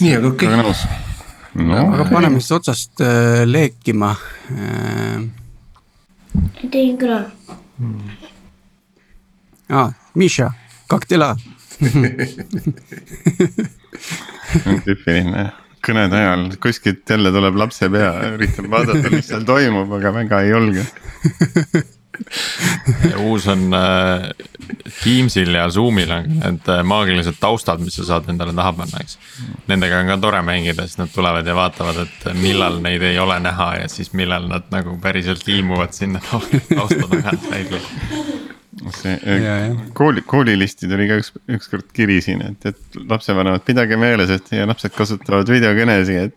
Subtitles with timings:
[0.00, 1.00] nii, aga kõik okay..
[1.54, 4.10] No, aga paneme siis otsast äh, leekima
[4.50, 5.22] äh....
[6.64, 7.20] tegin küll
[7.78, 8.14] hmm..
[9.70, 10.50] aa ah,, Miša,
[10.90, 11.34] kaktela
[11.74, 12.44] see
[14.70, 15.48] on tüüpiline,
[15.84, 20.52] kõnede ajal kuskilt jälle tuleb lapse pea, üritab vaadata, mis seal toimub, aga väga ei
[20.54, 20.84] julge.
[23.24, 24.28] uus on äh,
[25.02, 29.18] Teamsil ja Zoom'il on need äh, maagilised taustad, mis sa saad endale taha panna, eks.
[29.70, 33.38] Nendega on ka tore mängida, sest nad tulevad ja vaatavad, et millal neid ei ole
[33.44, 37.82] näha ja siis millal nad nagu päriselt ilmuvad sinna tausta tagant välja
[38.92, 39.36] see
[39.94, 44.66] kooli, koolilisti tuli ka üks, ükskord kiri siin, et, et lapsevanemad, pidage meeles, et teie
[44.68, 46.34] lapsed kasutavad videokõnesid, et.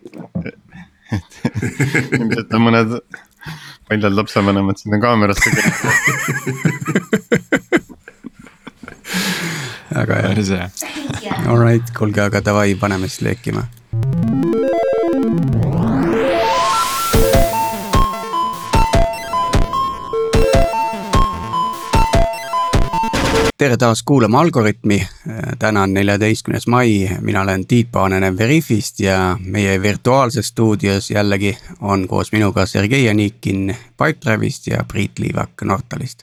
[1.18, 2.98] et ilmselt on mõned
[3.88, 5.50] paljad lapsevanemad sinna kaamerasse
[9.94, 10.28] väga hea.
[10.28, 10.70] päris hea.
[11.46, 13.66] Alright, kuulge, aga davai, paneme siis leekima
[23.58, 25.08] tere taas kuulama Algorütmi.
[25.58, 32.08] täna on neljateistkümnes mai, mina olen Tiit Paananen Veriffist ja meie virtuaalses stuudios jällegi on
[32.08, 36.22] koos minuga Sergei Anikin Pipedrive'ist ja Priit Liivak Nortalist.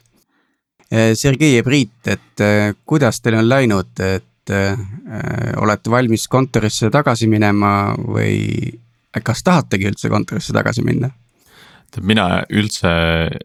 [1.14, 2.46] Sergei ja Priit, et
[2.86, 4.80] kuidas teil on läinud, et äh,
[5.58, 8.48] olete valmis kontorisse tagasi minema või
[9.24, 11.12] kas tahategi üldse kontorisse tagasi minna?
[11.96, 12.92] Tead, mina üldse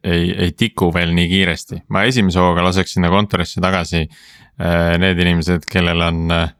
[0.02, 5.20] ei, ei tiku veel nii kiiresti, ma esimese hooga laseks sinna kontorisse tagasi äh, need
[5.20, 6.52] inimesed, kellel on äh,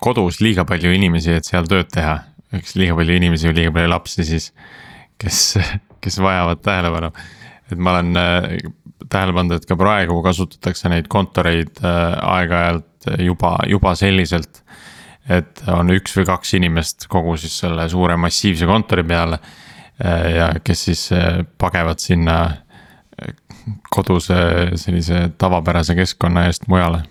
[0.00, 2.18] kodus liiga palju inimesi, et seal tööd teha.
[2.52, 4.52] eks liiga palju inimesi või liiga palju lapsi siis,
[5.20, 5.58] kes,
[6.00, 7.12] kes vajavad tähelepanu.
[7.70, 8.58] et ma olen äh,
[9.08, 14.64] tähele pannud, et ka praegu kasutatakse neid kontoreid aeg-ajalt juba, juba selliselt
[15.28, 19.38] et on üks või kaks inimest kogu siis selle suure massiivse kontori peale
[20.04, 23.34] ja kes siis äh, pagevad sinna äh,
[23.90, 24.34] koduse
[24.74, 27.02] sellise tavapärase keskkonna eest mujale.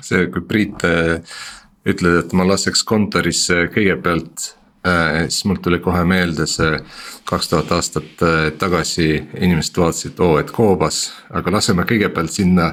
[0.00, 0.84] see, kui Priit
[1.84, 4.52] ütled, et ma laseks kontorisse kõigepealt
[5.28, 6.78] siis mul tuli kohe meelde see
[7.28, 8.24] kaks tuhat aastat
[8.58, 12.72] tagasi inimesed vaatasid, oo, et koobas, aga laseme kõigepealt sinna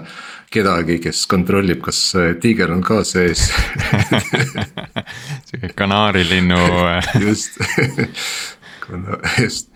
[0.50, 2.00] kedagi, kes kontrollib, kas
[2.42, 3.44] tiiger on ka sees
[5.50, 6.64] sihuke kanaarilinnu
[7.28, 7.60] just
[9.44, 9.70] just,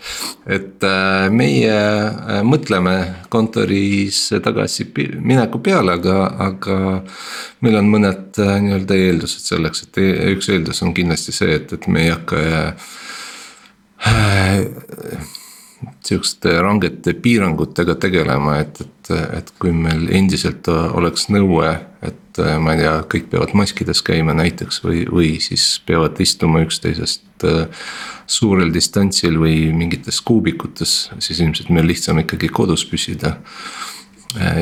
[0.45, 2.95] et äh, meie äh, mõtleme
[3.33, 4.87] kontoris tagasi
[5.19, 6.77] mineku peale, aga, aga.
[7.63, 11.73] meil on mõned äh, nii-öelda eeldused selleks, et e-, üks eeldus on kindlasti see, et,
[11.77, 12.41] et me ei hakka
[16.03, 21.69] sihukeste rangete piirangutega tegelema, et, et, et kui meil endiselt oleks nõue,
[22.03, 27.45] et ma ei tea, kõik peavad maskides käima näiteks või, või siis peavad istuma üksteisest
[28.29, 33.35] suurel distantsil või mingites kuubikutes, siis ilmselt meil lihtsam ikkagi kodus püsida.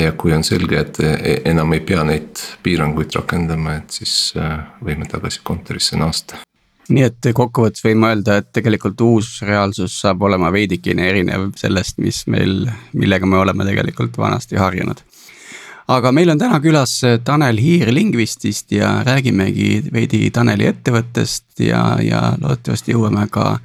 [0.04, 0.98] ja kui on selge, et
[1.46, 4.34] enam ei pea neid piiranguid rakendama, et siis
[4.84, 6.42] võime tagasi kontorisse naasta
[6.92, 12.24] nii et kokkuvõttes võime öelda, et tegelikult uus reaalsus saab olema veidikene erinev sellest, mis
[12.32, 12.66] meil,
[12.98, 15.03] millega me oleme tegelikult vanasti harjunud.
[15.91, 16.94] Aga meil on täna külas
[17.24, 23.59] Tanel Hiir Lingvistist ja räägimegi veidi Taneli ettevõttest ja, ja loodetavasti jõuame ka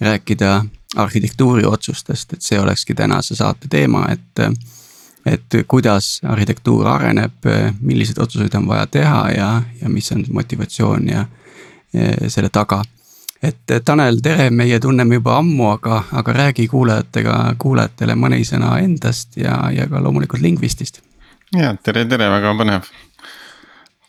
[0.00, 0.64] rääkida
[0.96, 4.46] arhitektuuriotsustest, et see olekski tänase saate teema, et
[5.26, 7.46] et kuidas arhitektuur areneb,
[7.80, 9.50] milliseid otsuseid on vaja teha ja,
[9.82, 11.26] ja mis on motivatsioon ja
[11.94, 12.82] Eh, selle taga.
[13.42, 18.78] et eh, Tanel, tere, meie tunneme juba ammu, aga, aga räägi kuulajatega, kuulajatele mõni sõna
[18.80, 21.02] endast ja, ja ka loomulikult Lingvistist.
[21.56, 22.88] Ja tere, tere, väga põnev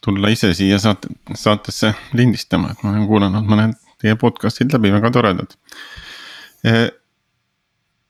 [0.04, 5.12] tulla ise siia saate, saatesse lindistama, et ma olen kuulanud mõned teie podcast'id läbi, väga
[5.16, 5.56] toredad.
[6.68, 6.90] Eh,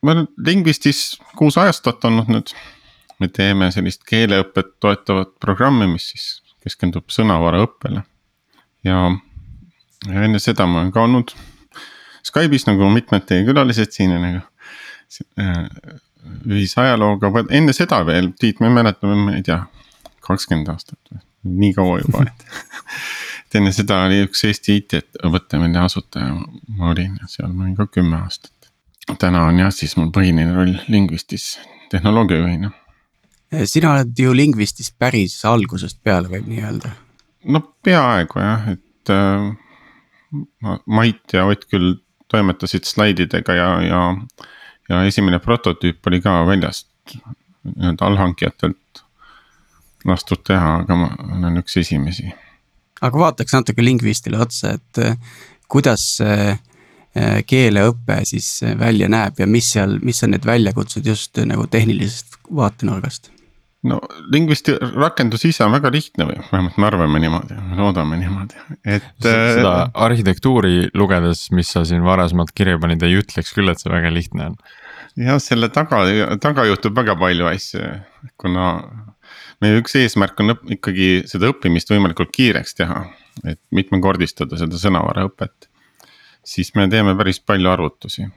[0.01, 2.55] ma olen Lingvistis kuus aastat olnud nüüd.
[3.21, 6.25] me teeme sellist keeleõpet toetavat programmi, mis siis
[6.65, 8.03] keskendub sõnavaraõppele.
[8.83, 8.97] ja
[10.09, 11.31] ja enne seda ma olen ka olnud
[12.23, 14.41] Skype'is nagu mitmed teie külalised siin on äh,.
[16.47, 19.59] Ühisajalooga, enne seda veel, Tiit, me mäletame, ma ei tea,
[20.23, 21.21] kakskümmend aastat või,
[21.59, 22.45] nii kaua juba, et
[23.53, 27.75] et enne seda oli üks Eesti IT-ettevõte, mille asutaja ma olin ja seal ma olin
[27.77, 28.71] ka kümme aastat.
[29.19, 31.59] täna on jah, siis mul põhiline roll Lingvistis
[31.91, 32.71] tehnoloogiajuhina.
[33.69, 36.95] sina oled ju Lingvistis päris algusest peale, võib nii öelda.
[37.45, 39.51] no peaaegu jah, et äh,
[40.89, 41.99] Mait ja Ott küll
[42.31, 44.01] toimetasid slaididega ja, ja,
[44.89, 46.89] ja esimene prototüüp oli ka väljast
[47.63, 49.03] nii-öelda allhankijatelt
[50.05, 52.27] lastud teha, aga ma olen üks esimesi.
[53.01, 55.17] aga vaataks natuke lingvistile otsa, et äh,
[55.71, 58.49] kuidas see äh, keeleõpe siis
[58.79, 63.32] välja näeb ja mis seal, mis on need väljakutsed just nagu tehnilisest vaatenurgast?
[63.87, 63.99] No
[64.31, 69.09] lingvisti rakendus ise on väga lihtne või vähemalt me arvame niimoodi, loodame niimoodi, et.
[69.19, 69.73] seda
[70.05, 74.51] arhitektuuri lugedes, mis sa siin varasemalt kirja panid, ei ütleks küll, et see väga lihtne
[74.51, 74.55] on.
[75.19, 76.03] jah, selle taga,
[76.43, 77.89] taga juhtub väga palju asju,
[78.39, 78.69] kuna
[79.63, 83.03] meie üks eesmärk on ikkagi seda õppimist võimalikult kiireks teha,
[83.43, 85.69] et mitmekordistada seda sõnavaraõpet.
[86.43, 88.29] siis me teeme päris palju arvutusi,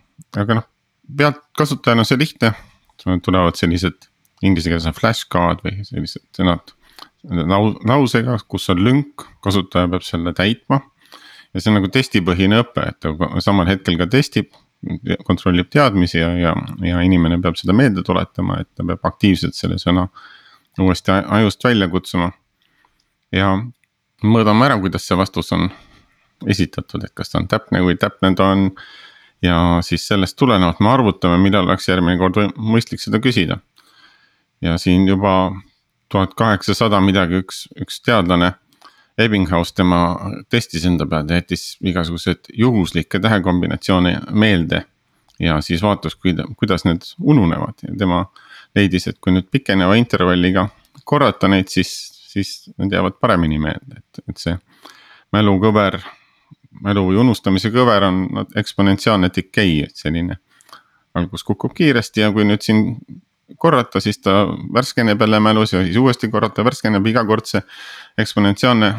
[0.43, 0.69] aga noh,
[1.07, 2.53] pealt kasutajana on see lihtne,
[3.23, 4.11] tulevad sellised
[4.45, 6.75] inglise keeles on flashcard või sellised sõnad
[7.27, 10.81] lausega, kus on lünk, kasutaja peab selle täitma.
[11.55, 14.51] ja see on nagu testipõhine õpe, et ta samal hetkel ka testib,
[15.25, 16.53] kontrollib teadmisi ja, ja,
[16.85, 20.07] ja inimene peab seda meelde tuletama, et ta peab aktiivselt selle sõna
[20.81, 22.31] uuesti ajust välja kutsuma.
[23.33, 23.57] ja
[24.23, 25.71] mõõdame ära, kuidas see vastus on
[26.47, 28.71] esitatud, et kas ta on täpne, kui täpne ta on.
[29.43, 33.59] ja siis sellest tulenevalt me arvutame, millal oleks järgmine kord mõistlik seda küsida
[34.63, 35.53] ja siin juba
[36.09, 38.53] tuhat kaheksasada midagi üks, üks teadlane.
[39.19, 40.01] Ebbinghaus tema
[40.53, 44.85] testis enda peal, ta jättis igasugused juhuslikke tähekombinatsioone meelde.
[45.39, 46.17] ja siis vaatas,
[46.57, 48.23] kuidas need ununevad ja tema
[48.75, 50.69] leidis, et kui nüüd pikeneva intervalliga
[51.05, 51.91] korrata neid, siis,
[52.33, 54.57] siis need jäävad paremini meelde, et, et see
[55.33, 56.01] mälukõver.
[56.85, 60.37] mälu või unustamise kõver on no, eksponentsiaalne decay, et selline
[61.17, 62.99] algus kukub kiiresti ja kui nüüd siin
[63.59, 67.63] korrata, siis ta värskeneb jälle mälus ja siis uuesti korrata, värskeneb iga kord see
[68.19, 68.93] eksponentsiaalne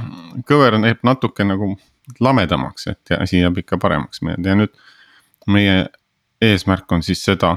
[0.47, 1.73] kõver näeb natuke nagu
[2.19, 4.75] lamedamaks, et asi jääb ikka paremaks meelde ja nüüd.
[5.47, 5.85] meie
[6.41, 7.55] eesmärk on siis seda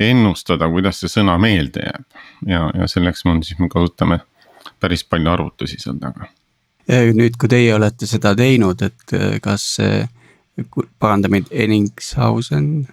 [0.00, 4.20] ennustada, kuidas see sõna meelde jääb ja, ja selleks on siis me kasutame
[4.80, 6.28] päris palju arvutusi seal taga.
[6.88, 9.76] nüüd, kui teie olete seda teinud, et kas
[10.98, 12.88] paranda mind, Eningshausen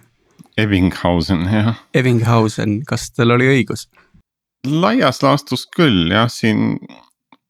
[0.58, 1.74] Ebbinghausen, jah.
[1.94, 3.88] Ebbinghausen, kas tal oli õigus?
[4.66, 6.78] laias laastus küll jah, siin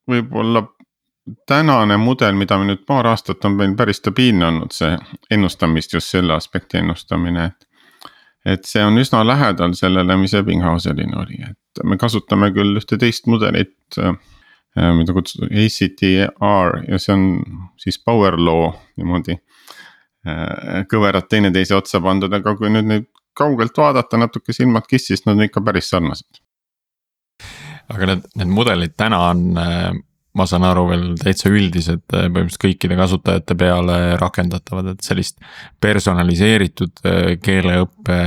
[0.08, 0.66] võib-olla
[1.48, 4.92] tänane mudel, mida me nüüd paar aastat on meil päris stabiilne olnud, see
[5.34, 7.66] ennustamist, just selle aspekti ennustamine, et.
[8.44, 13.26] et see on üsna lähedal sellele, mis Ebbinghausenil oli, et me kasutame küll ühte teist
[13.26, 14.00] mudelit.
[14.78, 17.22] mida kutsutakse ACTR ja see on
[17.80, 18.68] siis power law
[19.00, 19.57] niimoodi Äh,
[20.90, 23.06] kõverad teineteise otsa pandud, aga kui nüüd neid
[23.38, 26.42] kaugelt vaadata natuke silmad kissis, nad on ikka päris sarnased.
[27.88, 29.94] aga need, need mudelid täna on, äh,
[30.36, 35.38] ma saan aru, veel täitsa üldised, äh, põhimõtteliselt kõikide kasutajate peale rakendatavad, et sellist
[35.80, 37.00] personaliseeritud
[37.40, 38.18] keeleõppe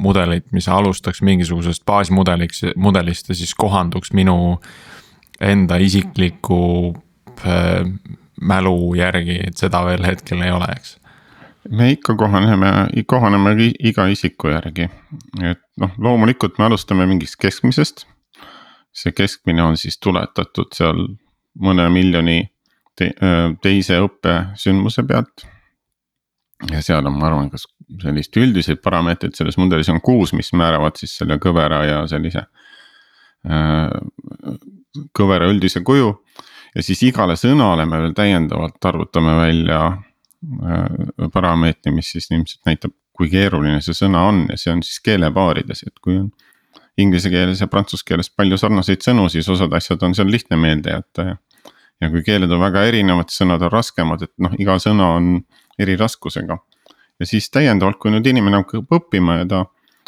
[0.00, 4.38] mudelit, mis alustaks mingisugusest baasmudeliks, mudelist ja siis kohanduks minu
[5.40, 6.62] enda isikliku
[8.40, 10.99] mälu järgi, et seda veel hetkel ei ole, eks
[11.68, 12.70] me ikka kohaneme,
[13.06, 14.88] kohaneme iga isiku järgi,
[15.42, 18.06] et noh, loomulikult me alustame mingist keskmisest.
[18.92, 21.04] see keskmine on siis tuletatud seal
[21.62, 22.40] mõne miljoni
[22.98, 23.12] te,
[23.62, 25.46] teise õppesündmuse pealt.
[26.70, 27.66] ja seal on, ma arvan, kas
[28.02, 32.46] sellist üldiseid parameetreid selles mudelis on kuus, mis määravad siis selle kõvera ja sellise.
[35.16, 36.10] kõvera üldise kuju
[36.74, 39.80] ja siis igale sõnale me veel täiendavalt arvutame välja
[41.32, 45.84] parameetri, mis siis ilmselt näitab, kui keeruline see sõna on ja see on siis keelepaarides,
[45.86, 46.30] et kui on.
[47.00, 50.92] Inglise keeles ja prantsuse keeles palju sarnaseid sõnu, siis osad asjad on seal lihtne meelde
[50.92, 51.36] jätta ja.
[52.02, 55.30] ja kui keeled on väga erinevad, sõnad on raskemad, et noh, iga sõna on
[55.80, 56.58] eri raskusega.
[57.20, 59.62] ja siis täiendavalt, kui nüüd inimene hakkab õppima ja ta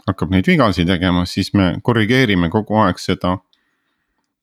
[0.07, 3.39] hakkab neid vigasid tegema, siis me korrigeerime kogu aeg seda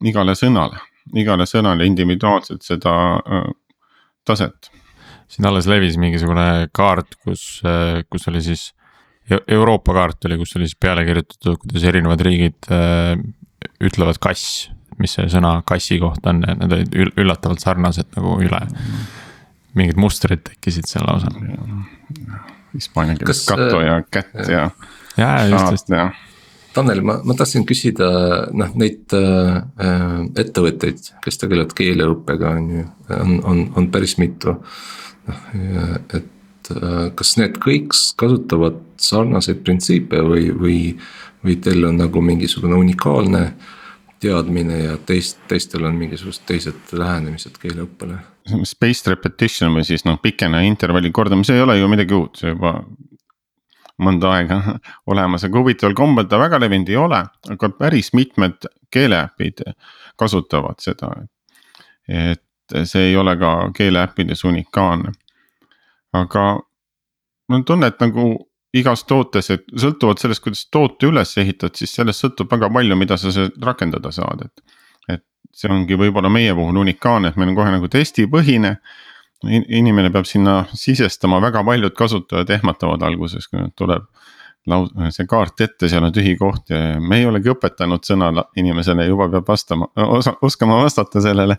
[0.06, 0.82] igale sõnale,
[1.14, 3.50] igale sõnale individuaalselt seda äh,
[4.26, 4.72] taset
[5.30, 7.62] siin alles levis mingisugune kaart, kus,
[8.10, 8.70] kus oli siis.
[9.30, 13.14] Euroopa kaart oli, kus oli siis peale kirjutatud, kuidas erinevad riigid äh,
[13.86, 14.70] ütlevad kass.
[15.00, 18.60] mis see sõna kassi kohta on, need olid üllatavalt sarnased nagu üle.
[19.78, 21.30] mingid mustrid tekkisid seal lausa.
[22.74, 24.66] Hispaania keeles kato ja kätt ja.
[25.18, 25.94] ja, just, just.
[26.74, 28.10] Tanel, ma, ma tahtsin küsida
[28.54, 29.62] noh, neid äh,
[30.42, 34.58] ettevõtteid, kes tegelevad keeleõppega on ju, on, on, on päris mitu
[35.30, 40.80] et äh, kas need kõik kasutavad sarnaseid printsiipe või, või,
[41.46, 43.44] või teil on nagu mingisugune unikaalne
[44.20, 48.20] teadmine ja teist, teistel on mingisugused teised lähenemised keeleõppele?
[48.68, 52.52] Spaced repetition või siis noh, pikene intervalli kordamine, see ei ole ju midagi uut, see
[52.52, 52.80] juba
[54.04, 54.60] mõnda aega
[55.12, 57.24] olemas, aga huvitaval kombel ta väga levinud ei ole,
[57.56, 59.64] aga päris mitmed keeleäpid
[60.20, 61.14] kasutavad seda.
[62.08, 62.44] et
[62.84, 65.12] see ei ole ka keeleäppides unikaalne.
[66.14, 66.44] aga
[67.50, 68.30] mul on tunne, et nagu
[68.74, 73.18] igas tootes, et sõltuvalt sellest, kuidas toote üles ehitad, siis sellest sõltub väga palju, mida
[73.18, 74.78] sa rakendada saad, et.
[75.10, 78.76] et see ongi võib-olla meie puhul unikaalne, et meil on kohe nagu testipõhine
[79.48, 84.06] inimene peab sinna sisestama, väga paljud kasutajad ehmatavad alguses, kui nüüd tuleb
[84.68, 89.08] laus-, see kaart ette, seal on tühi koht ja me ei olegi õpetanud sõna inimesele,
[89.10, 91.58] juba peab vastama, osa-, oskama vastata sellele.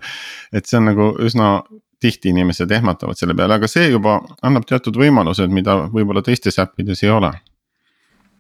[0.52, 1.52] et see on nagu üsna
[2.00, 7.04] tihti inimesed ehmatavad selle peale, aga see juba annab teatud võimalused, mida võib-olla teistes äppides
[7.04, 7.32] ei ole.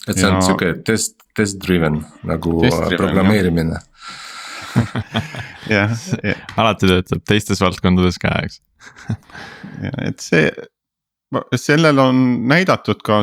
[0.06, 0.34] et see ja...
[0.34, 3.80] on sihuke test, test driven nagu test driven, programmeerimine
[5.76, 5.94] jah,
[6.56, 8.60] alati töötab teistes valdkondades ka, eks
[10.08, 10.48] et see,
[11.58, 13.20] sellel on näidatud ka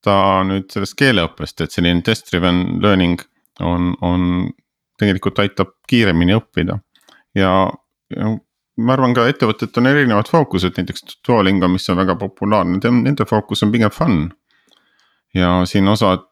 [0.00, 3.20] sõltumata nüüd sellest keeleõppest, et selline test driven learning
[3.60, 4.50] on, on
[4.98, 6.80] tegelikult aitab kiiremini õppida.
[7.34, 7.70] ja,
[8.16, 8.36] ja
[8.76, 13.62] ma arvan ka ettevõtetel on erinevad fookused, näiteks Duolingo, mis on väga populaarne, nende fookus
[13.62, 14.32] on pigem fun.
[15.34, 16.26] ja siin osad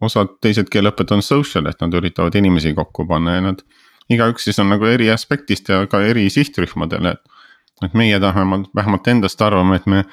[0.00, 3.62] osad teised keeleõpped on social, et nad üritavad inimesi kokku panna ja nad.
[4.10, 7.20] igaüks siis on nagu eri aspektist ja ka eri sihtrühmadele, et.
[7.82, 10.04] et meie tahame, vähemalt endast arvame, et me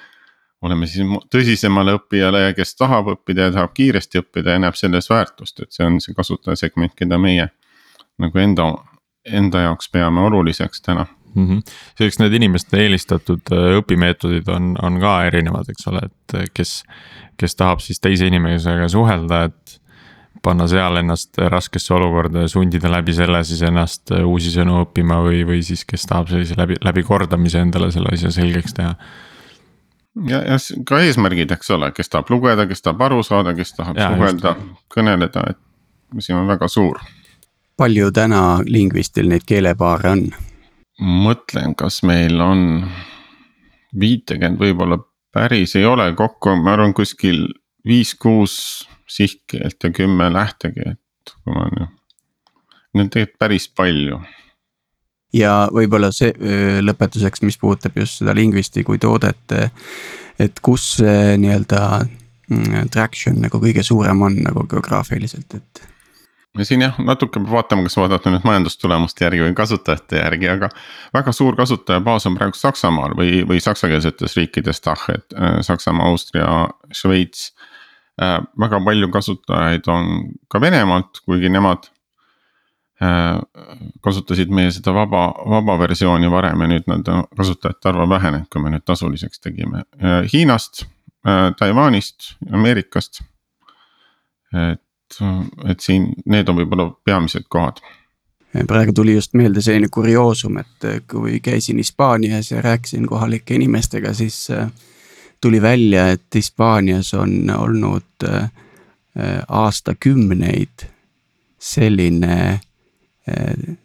[0.61, 5.09] oleme siis tõsisemale õppijale ja kes tahab õppida ja tahab kiiresti õppida ja näeb selles
[5.09, 7.49] väärtust, et see on see kasutajasegment, keda meie.
[8.21, 8.67] nagu enda,
[9.25, 11.47] enda jaoks peame oluliseks täna mm.
[11.47, 11.61] -hmm.
[11.97, 16.83] selleks need inimeste eelistatud äh, õpimeetodid on, on ka erinevad, eks ole, et äh, kes,
[17.37, 19.81] kes tahab siis teise inimesega suhelda, et
[20.43, 25.21] panna seal ennast raskesse olukorda ja sundida läbi selle siis ennast äh, uusi sõnu õppima
[25.25, 28.95] või, või siis kes tahab sellise läbi, läbikordamise endale selle asja selgeks teha.
[30.27, 33.99] Ja, ja ka eesmärgid, eks ole, kes tahab lugeda, kes tahab aru saada, kes tahab
[33.99, 34.55] ja, suhelda,
[34.93, 36.99] kõneleda, et siin on väga suur.
[37.77, 40.25] palju täna lingvistil neid keelepaare on?
[41.01, 42.85] mõtlen, kas meil on
[43.99, 44.99] viitekümmet võib-olla
[45.33, 47.47] päris ei ole kokku, ma arvan kuskil
[47.87, 51.97] viis-kuus sihtkeelt ja kümme lähtekeelt, kui ma nüüd.
[52.93, 54.19] Need on tegelikult päris palju.
[55.33, 56.33] Ja võib-olla see
[56.83, 59.55] lõpetuseks, mis puudutab just seda lingvisti kui toodet.
[60.39, 61.81] et kus see nii-öelda
[62.49, 65.87] mm, traction nagu kõige suurem on nagu geograafiliselt, et
[66.57, 70.69] ja siin jah, natuke peab vaatama, kas vaadata nüüd majandustulemuste järgi või kasutajate järgi, aga.
[71.13, 77.51] väga suur kasutajabaas on praegu Saksamaal või, või saksakeelsetes riikides, ah, et Saksamaa, Austria, Šveits
[78.59, 80.11] väga palju kasutajaid on
[80.51, 81.87] ka Venemaalt, kuigi nemad
[84.05, 88.61] kasutasid meie seda vaba, vaba versiooni varem ja nüüd nad kasutajate arv on vähenenud, kui
[88.61, 90.21] me nüüd tasuliseks tegime äh,.
[90.33, 90.83] Hiinast
[91.25, 93.23] äh,, Taiwanist, Ameerikast.
[94.53, 94.81] et
[95.67, 97.81] et siin need on võib-olla peamised kohad
[98.67, 104.49] praegu tuli just meelde selline kurioosum, et kui käisin Hispaanias ja rääkisin kohalike inimestega, siis
[104.51, 104.71] äh,
[105.41, 108.51] tuli välja, et Hispaanias on olnud äh,
[109.47, 110.87] aastakümneid
[111.59, 112.59] selline äh,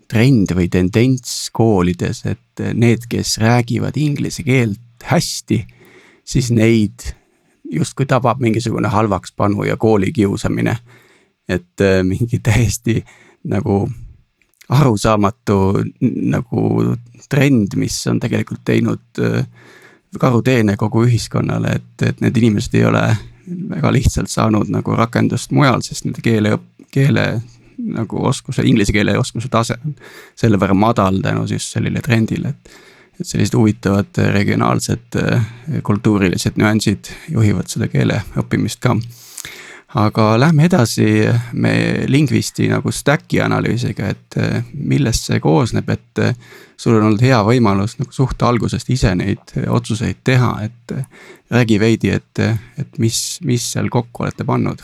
[0.08, 5.58] trend või tendents koolides, et need, kes räägivad inglise keelt hästi,
[6.24, 7.04] siis neid
[7.70, 10.78] justkui tabab mingisugune halvakspanu ja koolikiusamine.
[11.48, 13.04] Et äh, mingi täiesti
[13.46, 13.84] nagu
[14.68, 15.58] arusaamatu
[16.32, 16.62] nagu
[17.30, 19.22] trend, mis on tegelikult teinud
[20.18, 23.02] karuteene kogu ühiskonnale, et, et need inimesed ei ole
[23.70, 26.56] väga lihtsalt saanud nagu rakendust mujal, sest nende keele,
[26.90, 27.26] keele
[27.78, 29.94] nagu oskuse, inglise keele oskuse tase on
[30.38, 32.74] selle võrra madal tänu just sellele trendile, et.
[33.20, 35.46] et sellised huvitavad regionaalsed äh,
[35.82, 38.96] kultuurilised nüansid juhivad seda keele õppimist ka
[39.96, 41.06] aga lähme edasi
[41.52, 46.34] me lingvisti nagu stack'i analüüsiga, et eh, millest see koosneb, et eh,
[46.76, 50.96] sul on olnud hea võimalus nagu suht algusest ise neid eh, otsuseid teha, et
[51.52, 52.44] räägi veidi, et,
[52.78, 54.82] et mis, mis seal kokku olete pannud?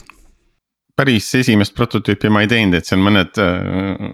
[0.96, 3.38] Päris esimest prototüüpi ma ei teinud, et seal mõned,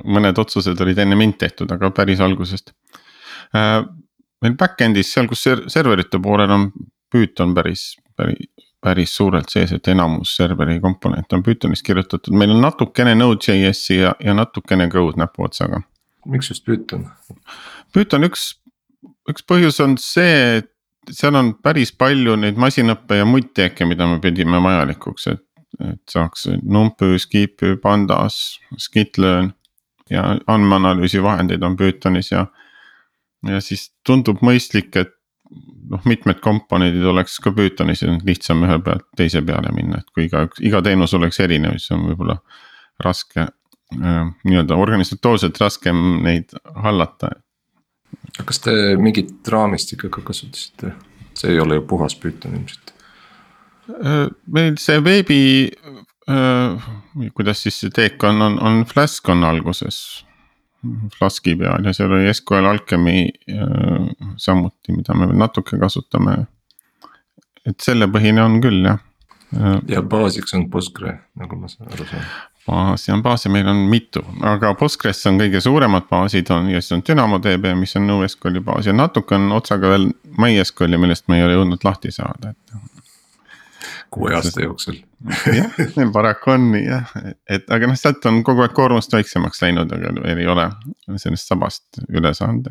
[0.04, 2.72] mõned otsused olid enne mind tehtud, aga päris algusest.
[3.52, 5.42] meil back-end'is seal, kus
[5.72, 6.70] serverite poolel on
[7.10, 8.46] Python päris, päris
[8.80, 14.14] päris suurelt sees, et enamus serveri komponente on Pythonis kirjutatud, meil on natukene Node.js-i ja,
[14.24, 15.82] ja natukene Code näpuotsaga.
[16.26, 17.08] miks just Python?
[17.94, 18.50] Python üks,
[19.30, 20.70] üks põhjus on see, et
[21.10, 25.47] seal on päris palju neid masinõppe ja muid teeke, mida me pidime vajalikuks, et.
[25.84, 29.52] Et saaks NumPy, Skipy, Pandas, Skitlearn
[30.10, 32.46] ja andmeanalüüsi vahendeid on Pythonis ja.
[33.46, 35.14] ja siis tundub mõistlik, et
[35.90, 40.62] noh, mitmed komponendid oleks ka Pythonis lihtsam ühe pealt teise peale minna, et kui igaüks,
[40.64, 42.38] iga teenus oleks erinev, siis on võib-olla
[43.04, 44.22] raske äh,.
[44.44, 47.30] nii-öelda organisatoorselt raskem neid hallata.
[48.44, 50.94] kas te mingit raamistikku ka kasutasite?
[51.38, 52.97] see ei ole ju puhas Python ilmselt.
[53.88, 55.42] Meil see veebi,
[57.36, 60.24] kuidas siis see teekond on, on Flask on alguses.
[61.16, 63.24] Flaski peal ja seal oli SQL Alchemy
[64.38, 66.44] samuti, mida me veel natuke kasutame.
[67.66, 69.00] et sellepõhine on küll jah.
[69.88, 72.28] ja baasiks on Postgre, nagu ma aru saan
[72.68, 76.98] baasi on baase, meil on mitu, aga Postgres on kõige suuremad baasid on ja siis
[76.98, 81.46] on DynamoDB, mis on NoSQL-i baas ja natuke on otsaga veel MySQL-i, millest me ei
[81.46, 82.78] ole jõudnud lahti saada, et.
[84.10, 85.00] Kuue aasta jooksul.
[85.56, 85.78] jah,
[86.12, 87.12] paraku on jah,
[87.50, 90.68] et aga noh, sealt on kogu aeg koormust väiksemaks läinud, aga veel ei ole
[91.16, 92.70] sellest sabast üle saanud.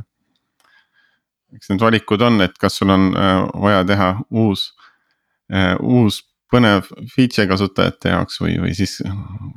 [1.55, 4.71] eks need valikud on, et kas sul on äh, vaja teha uus,
[5.53, 8.97] äh, uus põnev feature kasutajate jaoks või, või siis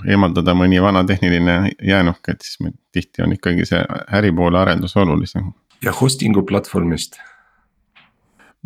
[0.08, 3.82] eemaldada mõni vana tehniline jäänuk, et siis meil tihti on ikkagi see
[4.18, 5.52] äripoole arendus olulisem.
[5.82, 7.20] ja hosting'u platvormist?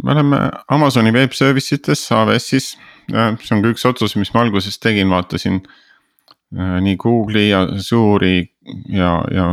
[0.02, 2.74] me oleme Amazoni web service ites, AWS-is,
[3.10, 8.44] see on ka üks otsus, mis ma alguses tegin, vaatasin äh, nii Google'i ja Azure'i
[8.88, 9.48] ja, ja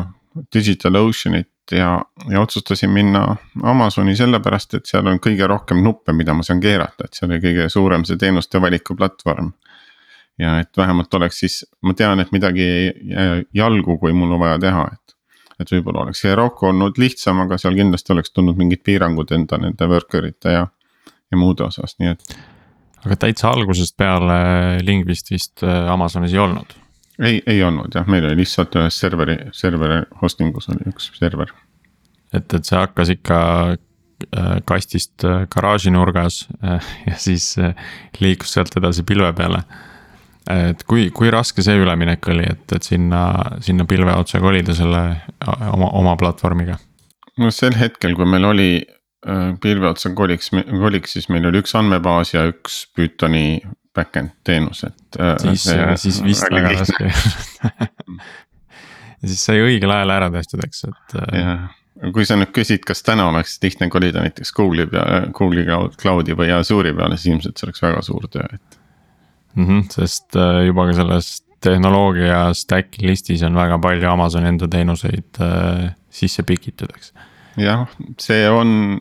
[0.54, 6.44] DigitalOcean'it ja, ja otsustasin minna Amazoni sellepärast, et seal on kõige rohkem nuppe, mida ma
[6.44, 9.52] saan keerata, et seal oli kõige suurem see teenuste valiku platvorm.
[10.40, 14.40] ja et vähemalt oleks siis, ma tean, et midagi ei jää jalgu, kui mul on
[14.40, 15.16] vaja teha, et.
[15.60, 19.88] et võib-olla oleks Heroku olnud lihtsam, aga seal kindlasti oleks tulnud mingid piirangud enda nende
[19.88, 20.66] worker ite ja,
[21.32, 22.38] ja muude osas, nii et.
[23.06, 24.38] Aga täitsa algusest peale
[24.86, 26.78] Lingvist vist äh, Amazonis ei olnud
[27.22, 31.54] ei, ei olnud jah, meil oli lihtsalt ühes serveri, serveri hosting us oli üks server.
[32.34, 33.40] et, et see hakkas ikka
[33.72, 37.54] äh, kastist äh, garaaži nurgas äh, ja siis
[38.20, 39.64] liikus sealt edasi pilve peale.
[40.52, 43.26] et kui, kui raske see üleminek oli, et, et sinna,
[43.62, 45.04] sinna pilve otsa kolida selle
[45.72, 46.80] oma, oma platvormiga?
[47.38, 48.72] no sel hetkel, kui meil oli
[49.62, 53.62] pilve otsa koliks, koliks, siis meil oli üks andmebaas ja üks Pythoni
[53.96, 55.20] back-end teenus, et.
[55.20, 55.68] Äh, siis,
[56.02, 57.10] siis vist väga raske
[59.22, 61.16] ja siis sai õigel ajal ära tehtud, eks, et.
[61.20, 61.66] Äh, jah,
[62.16, 65.68] kui sa nüüd küsid, kas täna oleks lihtne kolida näiteks Google'i peale, Google'i
[66.02, 68.80] cloud'i või Azure'i peale, siis ilmselt see oleks väga suur töö, et.
[69.52, 74.68] Mm -hmm, sest äh, juba ka selles tehnoloogia stack'i listis on väga palju Amazoni enda
[74.72, 77.14] teenuseid äh, sisse pikitud, eks.
[77.60, 77.84] jah,
[78.18, 79.00] see on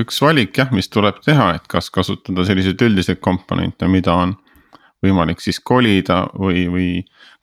[0.00, 4.34] üks valik jah, mis tuleb teha, et kas kasutada selliseid üldiseid komponente, mida on
[5.04, 6.88] võimalik siis kolida või, või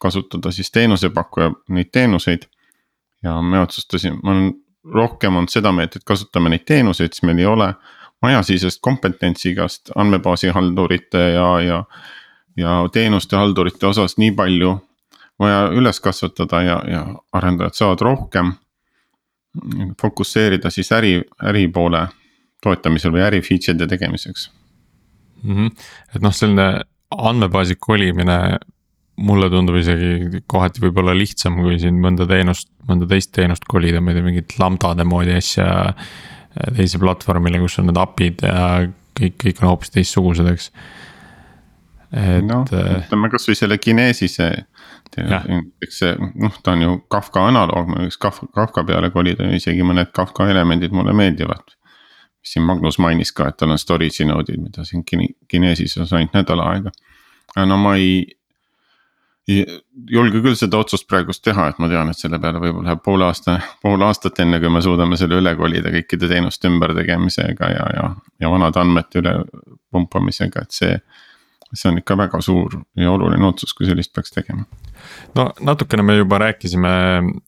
[0.01, 2.47] kasutada siis teenusepakkuja neid teenuseid.
[3.23, 4.53] ja me otsustasime, ma olen
[4.93, 7.73] rohkem olnud seda meelt, et kasutame neid teenuseid, siis meil ei ole
[8.21, 11.83] majasisest kompetentsi igast andmebaasi haldurite ja, ja.
[12.57, 14.77] ja teenuste haldurite osas nii palju
[15.39, 18.53] vaja üles kasvatada ja, ja arendajad saavad rohkem
[20.01, 22.07] fokusseerida siis äri, äri poole
[22.63, 24.49] toetamisel või äri feature'ide tegemiseks
[25.43, 25.55] mm.
[25.55, 25.87] -hmm.
[26.15, 26.67] et noh, selline
[27.13, 28.37] andmebaasi kolimine
[29.21, 34.11] mulle tundub isegi kohati võib-olla lihtsam, kui siin mõnda teenust, mõnda teist teenust kolida, ma
[34.11, 35.67] ei tea, mingit lambdade moodi asja.
[36.77, 38.65] teise platvormile, kus on need API-d ja
[39.17, 40.67] kõik, kõik on hoopis teistsugused, eks.
[42.11, 42.45] et.
[42.45, 44.49] noh, ütleme kasvõi selle Kinesise.
[45.17, 49.85] eks see, noh, ta on ju Kafka analoog, ma võiks Kafka, Kafka peale kolida, isegi
[49.85, 51.73] mõned Kafka elemendid mulle meeldivad
[52.43, 56.63] siin Magnus mainis ka, et tal on storage'i node'id, mida siin Kinesis on ainult nädal
[56.63, 56.91] aega.
[57.65, 58.23] no ma ei,
[59.47, 59.65] ei
[60.09, 63.23] julge küll seda otsust praegust teha, et ma tean, et selle peale võib-olla läheb pool
[63.23, 68.09] aasta, pool aastat, enne kui me suudame selle üle kolida kõikide teenuste ümbertegemisega ja, ja,
[68.43, 69.37] ja vanade andmete üle
[69.93, 70.97] pumpamisega, et see
[71.73, 74.65] see on ikka väga suur ja oluline otsus, kui sellist peaks tegema.
[75.35, 76.93] No natukene me juba rääkisime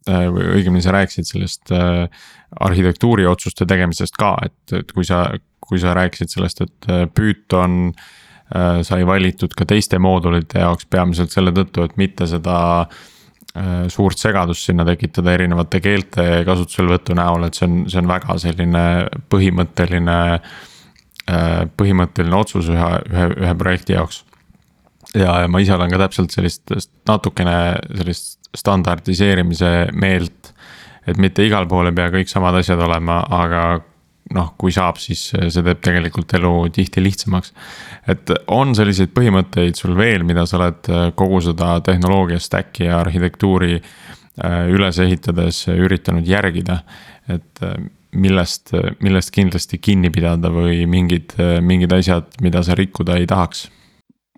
[0.07, 2.07] või õigemini sa rääkisid sellest äh,
[2.59, 5.25] arhitektuuri otsuste tegemisest ka, et, et kui sa,
[5.63, 11.33] kui sa rääkisid sellest, et äh, Python äh, sai valitud ka teiste moodulite jaoks peamiselt
[11.35, 17.59] selle tõttu, et mitte seda äh, suurt segadust sinna tekitada erinevate keelte kasutuselevõtu näol, et
[17.59, 18.85] see on, see on väga selline
[19.31, 20.21] põhimõtteline,
[21.75, 24.21] põhimõtteline otsus ühe, ühe, ühe projekti jaoks.
[25.15, 26.75] Ja, ja ma ise olen ka täpselt sellist
[27.07, 27.57] natukene
[27.95, 30.55] sellist standardiseerimise meelt
[31.07, 33.65] et mitte igal pool ei pea kõik samad asjad olema, aga
[34.35, 37.53] noh, kui saab, siis see teeb tegelikult elu tihti lihtsamaks.
[38.09, 43.75] et on selliseid põhimõtteid sul veel, mida sa oled kogu seda tehnoloogia stack'i ja arhitektuuri
[43.77, 46.79] äh, üles ehitades üritanud järgida,
[47.29, 47.77] et äh,
[48.15, 48.73] millest,
[49.03, 53.67] millest kindlasti kinni pidada või mingid, mingid asjad, mida sa rikkuda ei tahaks?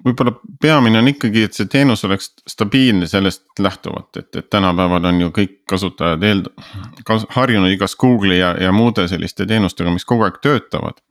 [0.07, 5.21] Võib-olla peamine on ikkagi, et see teenus oleks stabiilne sellest lähtuvalt, et, et tänapäeval on
[5.25, 6.45] ju kõik kasutajad eel-,
[7.35, 11.01] harjunud igas Google'i ja, ja muude selliste teenustega, mis kogu aeg töötavad.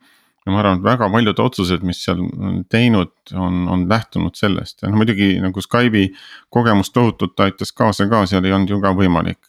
[0.47, 4.83] ja ma arvan, et väga paljud otsused, mis seal on teinud, on, on lähtunud sellest
[4.83, 6.13] ja noh, muidugi nagu Skype'i
[6.55, 9.41] kogemus tohutult aitas kaasa ka, seal ei olnud ju ka võimalik.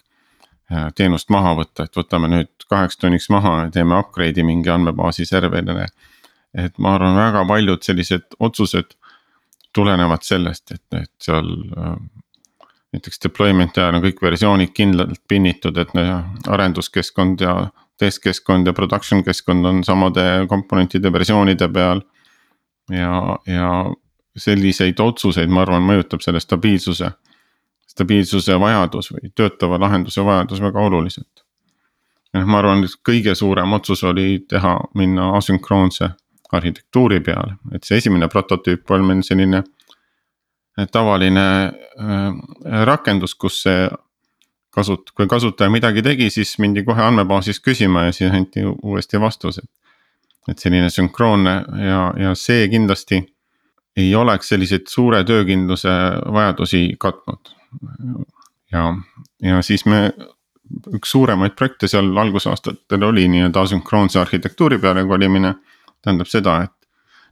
[0.68, 5.26] Äh, teenust maha võtta, et võtame nüüd kaheks tunniks maha ja teeme upgrade'i mingi andmebaasi
[5.26, 5.88] serverile.
[6.58, 8.96] et ma arvan, väga paljud sellised otsused
[9.78, 11.94] tulenevad sellest, et, et seal äh,
[12.96, 15.94] näiteks deployment'i ajal on kõik versioonid kindlalt pinnitud, et
[16.48, 17.56] arenduskeskkond ja
[17.98, 22.02] test keskkond ja production keskkond on samade komponentide versioonide peal.
[22.90, 23.72] ja, ja
[24.38, 27.10] selliseid otsuseid, ma arvan, mõjutab selle stabiilsuse,
[27.90, 31.44] stabiilsuse vajadus või töötava lahenduse vajadus väga oluliselt.
[32.34, 36.12] noh, ma arvan, et kõige suurem otsus oli teha, minna asünkroonse
[36.54, 43.88] arhitektuuri peale, et see esimene prototüüp on meil selline äh, tavaline äh, rakendus, kus see
[44.78, 49.68] kasut-, kui kasutaja midagi tegi, siis mindi kohe andmebaasis küsima ja siis anti uuesti vastused.
[50.48, 53.18] et selline sünkroonne ja, ja see kindlasti
[54.00, 55.92] ei oleks selliseid suure töökindluse
[56.34, 57.52] vajadusi katnud.
[58.72, 58.94] ja,
[59.44, 60.14] ja siis me,
[60.96, 65.56] üks suuremaid projekte seal algusaastatel oli nii-öelda asünkroonse arhitektuuri peale kolimine
[66.02, 66.78] tähendab seda, et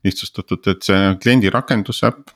[0.06, 2.34] lihtsustatult, et see kliendi rakendus äpp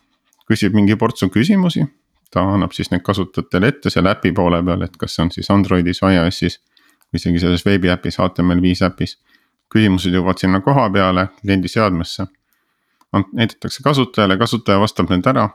[0.50, 1.86] küsib mingi portsu küsimusi.
[2.30, 5.48] ta annab siis need kasutajatele ette seal äpi poole peal, et kas see on siis
[5.50, 6.60] Androidis iOS-is
[7.10, 9.18] või isegi selles veebiäpis HTML5 äpis.
[9.74, 12.28] küsimused jõuavad sinna koha peale kliendi seadmesse.
[13.34, 15.50] näidatakse kasutajale, kasutaja vastab need ära.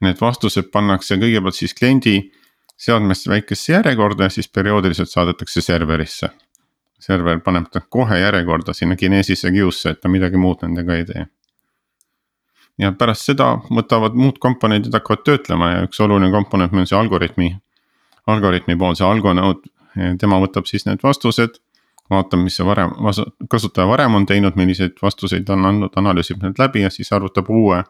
[0.00, 2.32] Need vastused pannakse kõigepealt siis kliendi
[2.76, 6.30] seadmesse väikesse järjekorda ja siis perioodiliselt saadetakse serverisse
[6.98, 11.26] server paneb ta kohe järjekorda sinna Kinesisse queue'sse, et ta midagi muud nendega ei tee.
[12.78, 17.48] ja pärast seda võtavad muud komponendid hakkavad töötlema ja üks oluline komponent on see algoritmi,
[18.26, 19.70] algoritmi pool, see algonode,
[20.18, 21.58] tema võtab siis need vastused.
[22.10, 22.94] vaatab, mis see varem,
[23.50, 27.50] kasutaja varem on teinud, milliseid vastuseid ta on andnud, analüüsib need läbi ja siis arvutab
[27.50, 27.82] uue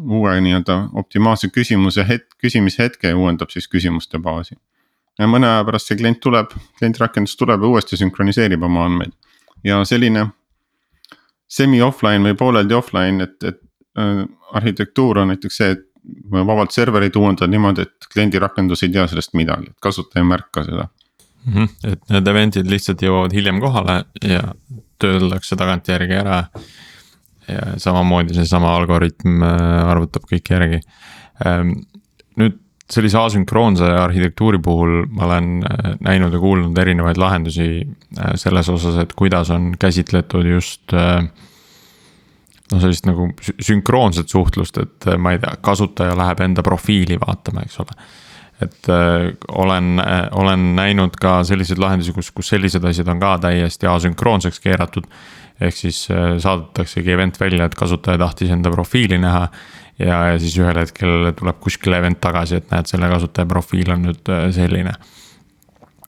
[0.00, 4.56] uue nii-öelda optimaalse küsimuse hetk, küsimishetke ja uuendab siis küsimuste baasi
[5.18, 9.12] ja mõne aja pärast see klient tuleb, klientrakendus tuleb ja uuesti sünkroniseerib oma andmeid.
[9.64, 10.26] ja selline
[11.52, 13.60] semi-offline või pooleldi offline, et, et
[13.98, 14.24] äh,
[14.56, 15.88] arhitektuur on näiteks see, et
[16.32, 20.64] vabalt servereid uuendada niimoodi, et kliendi rakendus ei tea sellest midagi, et kasutaja ei märka
[20.66, 20.88] seda
[21.44, 21.52] mm.
[21.52, 21.92] -hmm.
[21.92, 24.42] et need event'id lihtsalt jõuavad hiljem kohale ja
[24.98, 26.44] töödeldakse tagantjärgi ära.
[27.48, 30.78] ja samamoodi seesama algoritm äh, arvutab kõik järgi.
[31.46, 31.72] Ähm,
[32.38, 32.61] nüüd
[32.92, 38.98] sellise asünkroonse arhitektuuri puhul ma olen äh, näinud ja kuulnud erinevaid lahendusi äh, selles osas,
[39.00, 41.24] et kuidas on käsitletud just äh,
[42.72, 47.80] no sellist nagu sünkroonset suhtlust, et ma ei tea, kasutaja läheb enda profiili vaatama, eks
[47.84, 47.96] ole.
[48.62, 48.88] et
[49.48, 50.00] olen,
[50.38, 55.08] olen näinud ka selliseid lahendusi, kus, kus sellised asjad on ka täiesti asünkroonseks keeratud.
[55.60, 56.06] ehk siis
[56.38, 59.48] saadetaksegi event välja, et kasutaja tahtis enda profiili näha
[60.00, 64.06] ja, ja siis ühel hetkel tuleb kuskil event tagasi, et näed, selle kasutaja profiil on
[64.08, 64.94] nüüd äh, selline.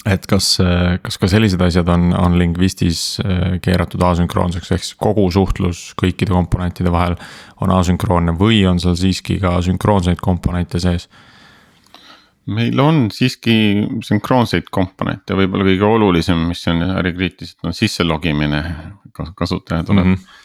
[0.04, 4.98] et kas, äh, kas ka sellised asjad on, on Lingvistis äh, keeratud asünkroonseks, ehk siis
[5.00, 7.16] kogu suhtlus kõikide komponentide vahel
[7.64, 11.08] on asünkroonne või on seal siiski ka sünkroonseid komponente sees?
[12.44, 13.54] meil on siiski
[14.04, 18.60] sünkroonseid komponente, võib-olla kõige olulisem, mis on ärikriitiliselt, on sisse logimine.
[19.14, 20.42] kasutaja tuleb mm -hmm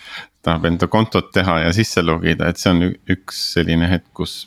[0.50, 4.42] tahab enda kontot teha ja sisse logida, et see on üks selline hetk, kus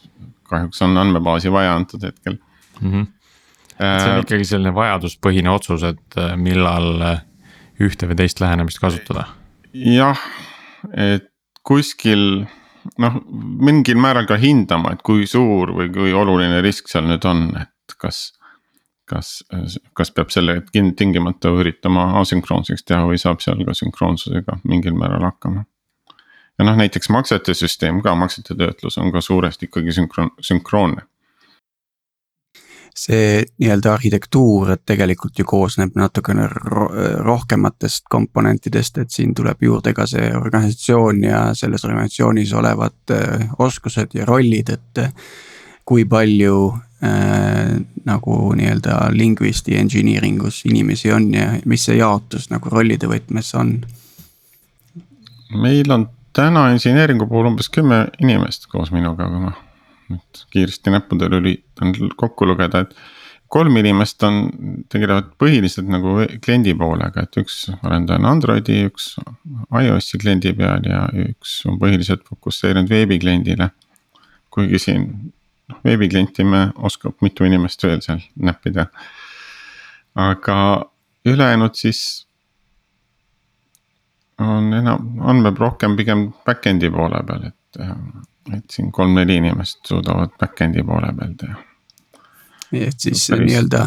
[0.50, 2.38] kahjuks on andmebaasi vaja antud hetkel
[2.80, 2.88] mm.
[2.90, 3.06] -hmm.
[3.78, 7.22] see on ikkagi selline vajaduspõhine otsus, et äh, millal äh,
[7.82, 9.28] ühte või teist lähenemist kasutada.
[9.72, 10.20] jah,
[10.92, 11.30] et
[11.62, 12.44] kuskil
[12.98, 13.18] noh,
[13.70, 17.98] mingil määral ka hindama, et kui suur või kui oluline risk seal nüüd on, et
[17.98, 18.32] kas
[19.12, 19.42] kas,
[19.98, 25.66] kas peab selle tingimata üritama asünkroonseks teha või saab seal ka sünkroonsusega mingil määral hakkama
[26.58, 31.08] ja noh, näiteks maksete süsteem ka, maksete töötlus on ka suuresti ikkagi sünkroon, sünkroonne
[32.92, 36.44] see nii-öelda arhitektuur tegelikult ju koosneb natukene
[37.24, 44.12] rohkematest komponentidest, et siin tuleb juurde ka see organisatsioon ja selles organisatsioonis olevad äh, oskused
[44.14, 45.06] ja rollid, et.
[45.06, 45.16] Äh,
[45.84, 52.70] kui palju äh, nagu nii-öelda lingvisti engineering us inimesi on ja mis see jaotus nagu
[52.70, 53.80] rollide võtmes on?
[55.52, 59.58] meil on täna inseneeringu puhul umbes kümme inimest koos minuga, aga noh.
[60.12, 62.96] nüüd kiiresti näppudel üritan kokku lugeda, et
[63.52, 64.46] kolm inimest on,
[64.92, 69.12] tegelevad põhiliselt nagu kliendi poolega, et üks arendaja on Androidi, üks
[69.78, 73.70] iOS-i kliendi peal ja üks on põhiliselt fokusseerinud veebikliendile.
[74.52, 75.04] kuigi siin
[75.68, 78.86] noh, veebiklienti me oskab mitu inimest veel seal näppida.
[80.14, 80.58] aga
[81.24, 82.26] ülejäänud siis
[84.48, 87.82] on enam, andmeb rohkem pigem back-end'i poole peal, et,
[88.56, 91.60] et siin kolm-neli inimest suudavad back-end'i poole peal teha.
[92.72, 93.86] et siis nii-öelda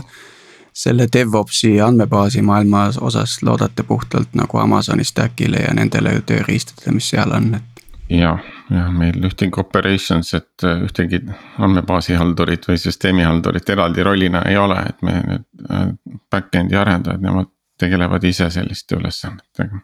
[0.75, 7.31] selle DevOpsi andmebaasi maailma osas loodate puhtalt nagu Amazoni stack'ile ja nendele tööriistadele, mis seal
[7.31, 7.85] on, et.
[8.09, 11.21] jah, jah, meil ühtegi operations, et ühtegi
[11.57, 15.97] andmebaasi haldurit või süsteemi haldurit eraldi rollina ei ole, et me need
[16.31, 19.79] back-end'i arendajad, nemad tegelevad ise selliste ülesannetega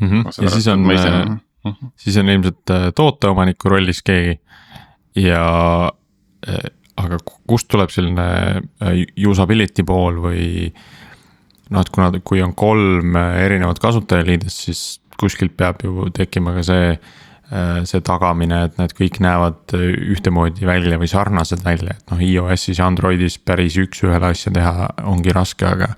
[0.00, 0.08] mm.
[0.08, 0.42] -hmm.
[0.42, 4.40] ja siis on, äh, siis on ilmselt äh, tooteomaniku rollis keegi
[5.16, 5.44] ja
[6.48, 8.26] äh, aga kust tuleb selline
[9.26, 10.72] usability pool või
[11.70, 14.82] noh, et kuna, kui on kolm erinevat kasutajaliidest, siis
[15.18, 16.92] kuskilt peab ju tekkima ka see,
[17.88, 22.86] see tagamine, et need kõik näevad ühtemoodi välja või sarnased välja, et noh, iOS-is ja
[22.86, 25.90] Androidis päris üks-ühele asja teha ongi raske, aga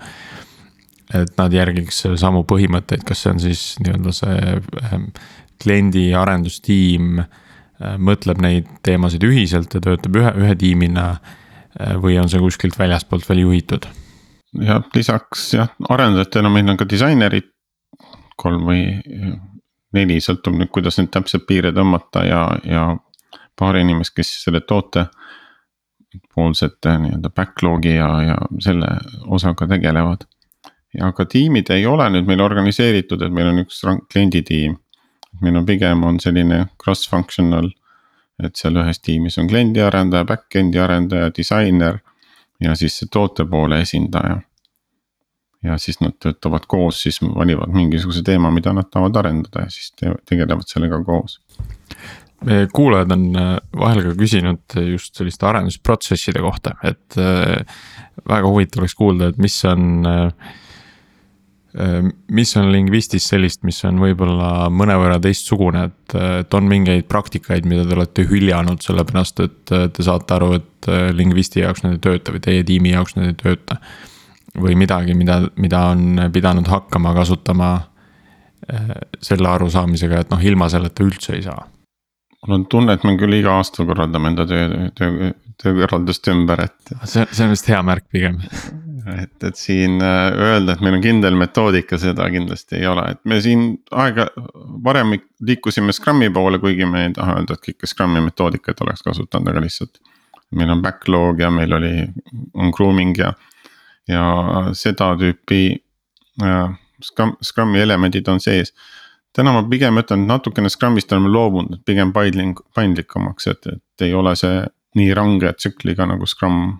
[1.14, 4.38] et nad järgiks samu põhimõtteid, kas see on siis nii-öelda see
[4.82, 5.10] ähm,
[5.62, 11.08] kliendi arendustiim äh, mõtleb neid teemasid ühiselt ja töötab ühe, ühe tiimina.
[11.76, 13.88] Äh, või on see kuskilt väljaspoolt veel juhitud?
[14.62, 17.50] ja lisaks jah, arendajatena meil on ka disainerid,
[18.40, 18.84] kolm või
[19.96, 22.84] neli, sõltub nüüd, kuidas nüüd täpselt piire tõmmata ja, ja
[23.58, 25.06] paar inimest, kes selle toote
[26.32, 28.94] poolsete nii-öelda backlog'i ja, ja selle
[29.36, 30.24] osaga tegelevad
[31.02, 33.82] aga tiimid ei ole nüüd meil organiseeritud, et meil on üks
[34.12, 34.76] klienditiim.
[35.40, 37.68] meil on pigem on selline cross-functional,
[38.42, 41.98] et seal ühes tiimis on kliendi arendaja, back-end'i arendaja, disainer
[42.60, 44.40] ja siis see toote poole esindaja.
[45.64, 49.92] ja siis nad töötavad koos, siis valivad mingisuguse teema, mida nad tahavad arendada ja siis
[49.96, 51.40] te tegelevad sellega koos
[52.72, 57.64] kuulajad on äh, vahel ka küsinud just selliste arendusprotsesside kohta, et äh,
[58.28, 60.32] väga huvitav oleks kuulda, et mis on Äh,
[62.32, 67.84] mis on lingvistis sellist, mis on võib-olla mõnevõrra teistsugune, et, et on mingeid praktikaid, mida
[67.84, 72.32] te olete hüljanud, sellepärast et te saate aru, et äh, lingvisti jaoks need ei tööta
[72.32, 73.80] või teie tiimi jaoks need ei tööta.
[74.56, 81.04] või midagi, mida, mida on pidanud hakkama kasutama äh, selle arusaamisega, et noh, ilma selleta
[81.04, 81.66] üldse ei saa.
[82.46, 86.96] mul on tunne, et me küll iga aasta korraldame enda töö, töö, töökorraldust ümber, et.
[87.04, 88.40] see, see on vist hea märk pigem
[89.14, 93.20] et, et siin äh, öelda, et meil on kindel metoodika, seda kindlasti ei ole, et
[93.28, 94.28] me siin aega
[94.84, 95.14] varem
[95.46, 99.64] liikusime Scrumi poole, kuigi me ei taha öelda, et kõike Scrumi metoodikat oleks kasutanud, aga
[99.64, 100.00] lihtsalt.
[100.56, 101.94] meil on backlog ja meil oli,
[102.54, 103.32] on grooming ja,
[104.08, 104.26] ja
[104.78, 105.62] seda tüüpi
[106.42, 106.68] äh,
[107.02, 108.72] Scrum, Scrumi elemendid on sees
[109.36, 114.14] täna ma pigem ütlen, et natukene Scrumist oleme loobunud, pigem paindlik, paindlikumaks, et, et ei
[114.16, 114.62] ole see
[114.96, 116.78] nii range tsükliga nagu Scrum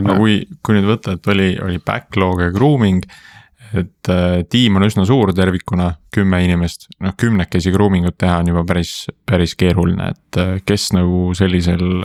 [0.00, 3.04] aga kui, kui nüüd võtta, et oli, oli backlog ja grooming.
[3.70, 8.50] et äh, tiim on üsna suur tervikuna, kümme inimest, noh kümnekesi grooming ut teha on
[8.50, 12.02] juba päris, päris keeruline, et äh, kes nagu sellisel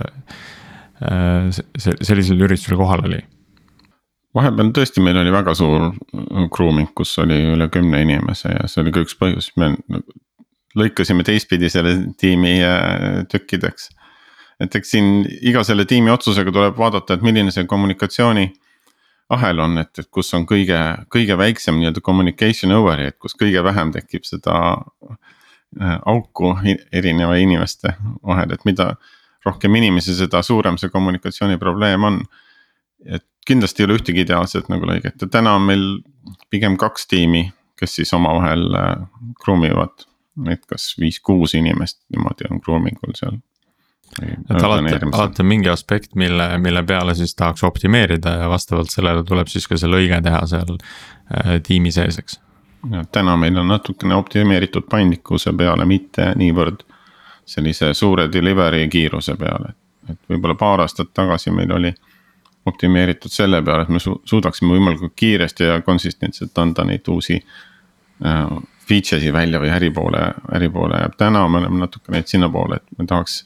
[1.01, 1.49] äh,.
[1.81, 3.23] sellisel üritusel kohal oli?
[4.35, 5.89] vahepeal tõesti, meil oli väga suur
[6.53, 9.73] grooming, kus oli üle kümne inimese ja see oli ka üks põhjus, me
[10.75, 13.89] lõikasime teistpidi selle tiimi äh, tükkideks
[14.59, 18.47] et eks siin iga selle tiimi otsusega tuleb vaadata, et milline see kommunikatsiooni
[19.29, 20.77] ahel on, et, et kus on kõige,
[21.13, 26.53] kõige väiksem nii-öelda communication over'i, et kus kõige vähem tekib seda äh, auku
[26.93, 28.93] erineva inimeste vahel, et mida
[29.45, 32.23] rohkem inimesi, seda suurem see kommunikatsiooniprobleem on.
[33.05, 35.83] et kindlasti ei ole ühtegi ideaalset nagu lõiget ja täna on meil
[36.49, 38.93] pigem kaks tiimi, kes siis omavahel äh,
[39.43, 40.05] groom ivad.
[40.51, 43.37] et kas viis-kuus inimest niimoodi on grooming ul seal
[44.23, 49.23] et alati, alati on mingi aspekt, mille, mille peale siis tahaks optimeerida ja vastavalt sellele
[49.23, 52.39] tuleb siis ka see lõige teha seal äh, tiimi sees, eks.
[53.11, 56.85] täna meil on natukene optimeeritud paindlikkuse peale, mitte niivõrd
[57.45, 59.73] sellise suure delivery kiiruse peale.
[60.09, 61.93] et võib-olla paar aastat tagasi meil oli
[62.65, 68.47] optimeeritud selle peale, et me su suudaksime võimalikult kiiresti ja konsistentselt anda neid uusi äh,
[68.87, 70.21] feature'si välja või äripoole,
[70.53, 73.43] äripoole ja täna me oleme natuke neid sinnapoole, et me tahaks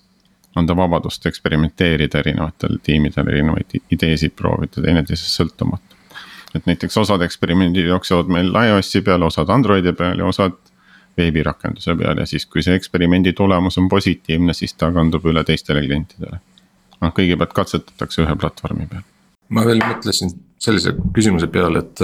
[0.55, 5.95] anda vabadust eksperimenteerida erinevatel tiimidel, erinevaid ideesid proovida teineteisest sõltumata.
[6.55, 10.57] et näiteks osad eksperimendid jooksevad meil iOS-i peal, osad Androidi peal ja osad
[11.17, 15.85] veebirakenduse peal ja siis, kui see eksperimendi tulemus on positiivne, siis ta kandub üle teistele
[15.85, 16.39] klientidele.
[17.01, 19.05] noh, kõigepealt katsetatakse ühe platvormi peal
[19.53, 22.01] ma veel mõtlesin sellise küsimuse peale, et,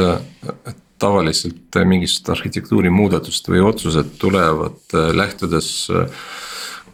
[0.71, 5.69] et tavaliselt mingisugust arhitektuuri muudatust või otsused tulevad lähtudes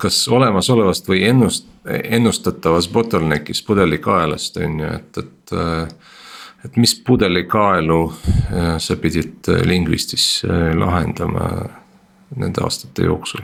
[0.02, 5.56] kas olemasolevast või ennust-, ennustatavas bottleneck'is pudelikaelast on ju, et, et.
[6.66, 8.02] et mis pudelikaelu
[8.78, 10.44] sa pidid Lingvistis
[10.78, 11.48] lahendama
[12.38, 13.42] nende aastate jooksul?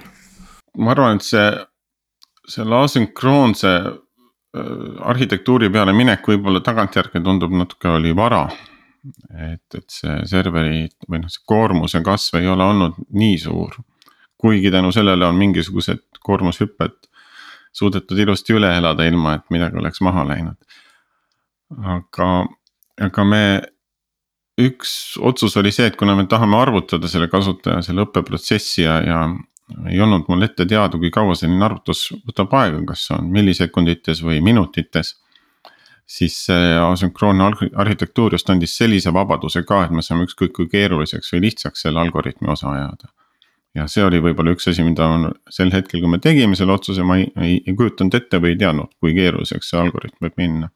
[0.77, 1.47] ma arvan, et see,
[2.53, 3.71] selle asünkroonse
[5.11, 8.47] arhitektuuri peale minek võib-olla tagantjärgi tundub natuke oli vara.
[9.53, 13.77] et, et see serveri või noh, see koormuse kasv ei ole olnud nii suur.
[14.37, 17.07] kuigi tänu sellele on mingisugused koormushüpped
[17.77, 20.57] suudetud ilusti üle elada, ilma et midagi oleks maha läinud.
[21.95, 22.29] aga,
[23.07, 23.43] aga me,
[24.61, 29.21] üks otsus oli see, et kuna me tahame arvutada selle kasutaja selle õppeprotsessi ja, ja
[29.91, 34.23] ei olnud mul ette teada, kui kaua selline arvutus võtab aega, kas see on millisekundites
[34.23, 35.15] või minutites.
[36.07, 41.33] siis see asünkroonne arhitektuur just andis sellise vabaduse ka, et me saame ükskõik kui keeruliseks
[41.33, 43.11] või lihtsaks selle algoritmi osa ajada.
[43.77, 45.07] Ja see oli võib-olla üks asi, mida
[45.53, 48.59] sel hetkel, kui me tegime selle otsuse, ma ei, ei, ei kujutanud ette või ei
[48.63, 50.71] teadnud, kui keeruliseks see algoritm võib minna.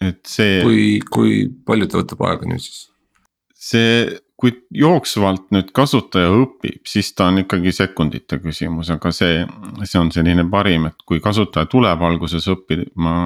[0.00, 0.62] et see.
[0.62, 2.86] kui, kui palju ta võtab aega nüüd siis?
[3.58, 4.06] see
[4.38, 9.40] kui jooksvalt nüüd kasutaja õpib, siis ta on ikkagi sekundite küsimus, aga see,
[9.82, 13.16] see on selline parim, et kui kasutaja tuleb alguses õppima.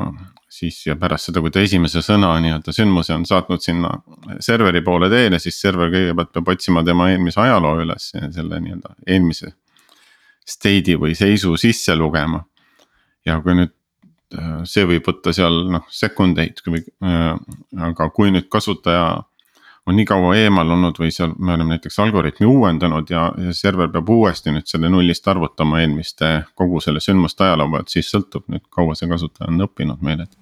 [0.53, 3.93] Siis ja pärast seda, kui ta esimese sõna nii-öelda sündmuse on saatnud sinna
[4.45, 8.97] serveri poole teele, siis server kõigepealt peab otsima tema eelmise ajaloo üles ja selle nii-öelda
[9.07, 9.55] eelmise.
[10.49, 12.43] State'i või seisu sisse lugema.
[13.27, 13.73] ja kui nüüd
[14.69, 16.63] see võib võtta seal noh sekundeid,
[17.89, 19.23] aga kui nüüd kasutaja
[19.87, 23.91] on nii kaua eemal olnud või seal me oleme näiteks algoritmi uuendanud ja, ja server
[23.91, 28.69] peab uuesti nüüd selle nullist arvutama eelmiste kogu selle sündmuste ajaloo pealt, siis sõltub nüüd
[28.71, 30.37] kaua see kasutaja on õppinud meil, et.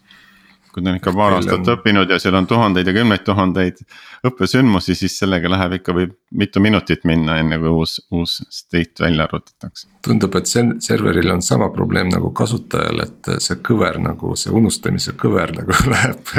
[0.70, 1.70] kui ta on ikka paar aastat on...
[1.72, 3.80] õppinud ja seal on tuhandeid ja kümneid tuhandeid
[4.28, 9.24] õppesündmusi, siis sellega läheb ikka võib mitu minutit minna, enne kui uus, uus state välja
[9.24, 9.88] arvutatakse.
[10.04, 15.16] tundub, et see serveril on sama probleem nagu kasutajal, et see kõver nagu see unustamise
[15.16, 16.36] kõver nagu läheb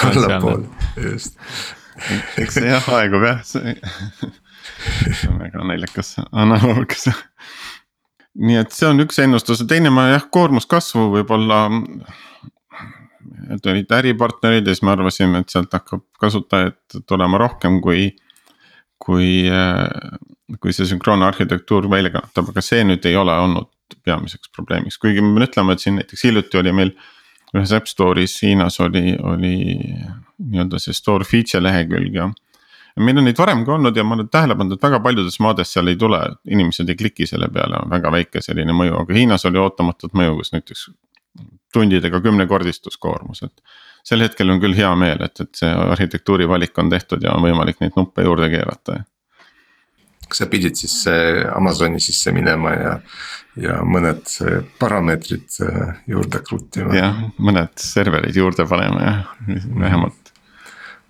[0.00, 0.66] allapoole,
[0.96, 1.36] just
[2.40, 3.76] eks see jah aegub jah, see
[5.30, 6.94] on väga naljakas analoog.
[8.48, 11.66] nii et see on üks ennustus ja teine ma jah, koormuskasvu võib-olla.
[13.52, 18.12] Olid äripartnerid ja siis me arvasime, et sealt hakkab kasutajaid tulema rohkem kui.
[19.02, 19.50] kui,
[20.62, 23.66] kui see sünkroonne arhitektuur välja kannatab, aga see nüüd ei ole olnud
[24.06, 26.92] peamiseks probleemiks, kuigi ma pean ütlema, et siin näiteks hiljuti oli meil
[27.52, 29.56] ühes App Store'is Hiinas oli, oli
[30.52, 32.28] nii-öelda see store feature lehekülg ja.
[33.00, 35.72] meil on neid varem ka olnud ja ma olen tähele pannud, et väga paljudes maades
[35.72, 39.48] seal ei tule, inimesed ei kliki selle peale, on väga väike selline mõju, aga Hiinas
[39.48, 40.90] oli ootamatut mõju, kus näiteks.
[41.72, 43.62] tundidega kümnekordistus koormus, et
[44.04, 47.42] sel hetkel on küll hea meel, et, et see arhitektuuri valik on tehtud ja on
[47.42, 48.98] võimalik neid nuppe juurde keerata
[50.32, 50.94] kas sa pidid siis
[51.52, 52.92] Amazoni sisse minema ja,
[53.60, 54.30] ja mõned
[54.80, 56.94] parameetrid äh, juurde kruttima?
[56.96, 59.34] jah, mõned serverid juurde panema jah,
[59.82, 60.21] vähemalt.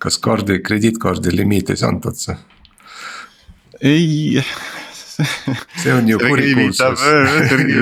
[0.03, 2.35] Kas kaardi, krediitkaardi limiit ei saanud otsa?
[3.83, 4.41] ei.
[5.83, 7.05] see on ju kurikuulsus.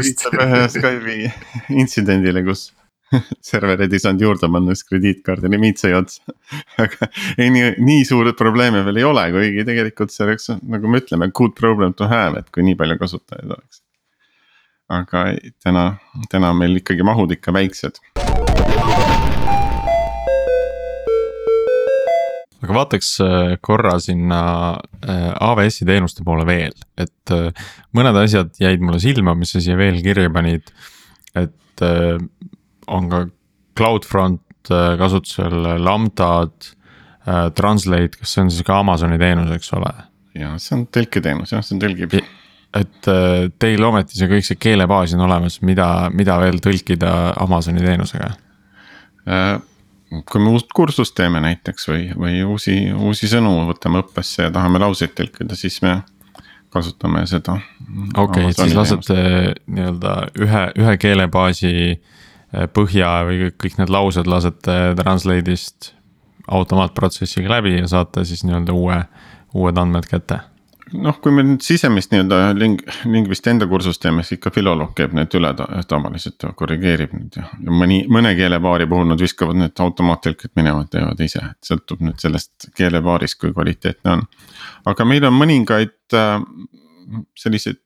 [0.04, 1.32] viitab ühe Skype'i
[1.82, 2.68] intsidendile, kus
[3.52, 6.36] servereid ei saanud juurde panna, sest krediitkaardi limiit sai otsa.
[6.84, 11.02] aga ei, nii, nii suuri probleeme veel ei ole, kuigi tegelikult see oleks nagu me
[11.04, 13.84] ütleme, good problem to have, et kui nii palju kasutajaid oleks.
[14.92, 15.26] aga
[15.64, 15.86] täna,
[16.32, 18.04] täna meil ikkagi mahud ikka väiksed.
[22.62, 24.42] Aga vaataks äh, korra sinna
[25.02, 27.50] äh, AWS-i teenuste poole veel, et äh,
[27.98, 30.74] mõned asjad jäid mulle silma, mis sa siia veel kirja panid.
[31.36, 31.82] et
[32.92, 33.26] on ka
[33.78, 36.54] CloudFront äh, kasutusel, lambdad,
[37.26, 39.94] äh, Translate, kas see on siis ka Amazoni teenus, eks ole?
[40.38, 42.14] ja see on tõlketeenus jah, see on tõlgib.
[42.78, 47.84] et äh, teil ometi see kõik see keelebaas on olemas, mida, mida veel tõlkida Amazoni
[47.84, 48.32] teenusega?
[50.12, 54.82] Kui me uut kursust teeme näiteks või, või uusi, uusi sõnu võtame õppesse ja tahame
[54.84, 56.02] lauseid tõlkida, siis me
[56.72, 57.60] kasutame seda.
[58.16, 59.22] okei okay,, siis lasete
[59.68, 61.72] nii-öelda ühe, ühe keelebaasi
[62.52, 65.94] Äh, põhja või kõik need laused lasete Translate'ist
[66.52, 68.98] automaatprotsessiga läbi ja saate siis nii-öelda uue,
[69.56, 70.42] uued andmed kätte
[70.94, 75.14] noh, kui me nüüd sisemist nii-öelda ling-, lingvist enda kursust teeme, siis ikka filoloog käib
[75.18, 79.60] need üle ta, tavaliselt ja korrigeerib neid ja, ja mõni, mõne keelepaari puhul nad viskavad
[79.60, 84.26] need automaattõlked minema, teevad ise, et sõltub nüüd sellest keelepaarist, kui kvaliteetne on.
[84.92, 86.38] aga meil on mõningaid äh,
[87.40, 87.82] selliseid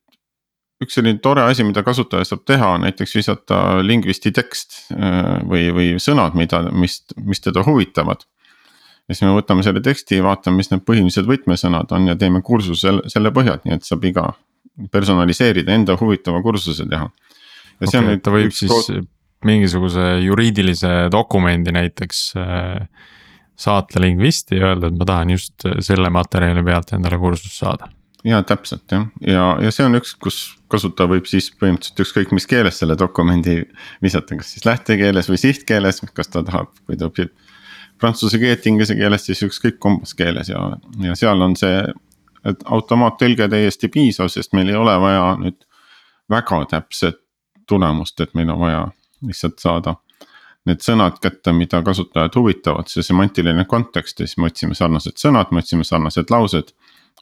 [0.84, 5.70] üks selline tore asi, mida kasutaja saab teha, on näiteks visata lingvisti tekst äh, või,
[5.76, 8.26] või sõnad, mida, mis, mis teda huvitavad.
[9.06, 12.88] Ja siis me võtame selle teksti, vaatame, mis need põhilised võtmesõnad on ja teeme kursuse
[12.88, 14.30] selle, selle põhjal, nii et saab iga
[14.92, 17.10] personaliseerida enda huvitava kursuse teha.
[17.10, 18.24] ja see okay, on nüüd.
[18.26, 19.12] ta võib siis kood...
[19.46, 23.12] mingisuguse juriidilise dokumendi näiteks äh,
[23.56, 27.92] saata lingvisti ja öelda, et ma tahan just selle materjali pealt endale kursust saada
[28.26, 30.40] ja täpselt jah, ja, ja see on üks, kus
[30.72, 33.60] kasutaja võib siis põhimõtteliselt ükskõik mis keeles selle dokumendi
[34.04, 37.34] visata, kas siis lähtekeeles või sihtkeeles, kas ta tahab, kui ta õpib.
[38.00, 40.60] Prantsuse keelt inglise keeles, siis ükskõik kumbas keeles ja,
[41.04, 41.84] ja seal on see,
[42.46, 45.62] et automaattõlge täiesti piisav, sest meil ei ole vaja nüüd
[46.30, 47.22] väga täpset
[47.68, 48.82] tulemust, et meil on vaja
[49.26, 49.96] lihtsalt saada
[50.66, 55.52] need sõnad kätte, mida kasutajad huvitavad, see semantiline kontekst ja siis me otsime sarnased sõnad,
[55.54, 56.74] me otsime sarnased laused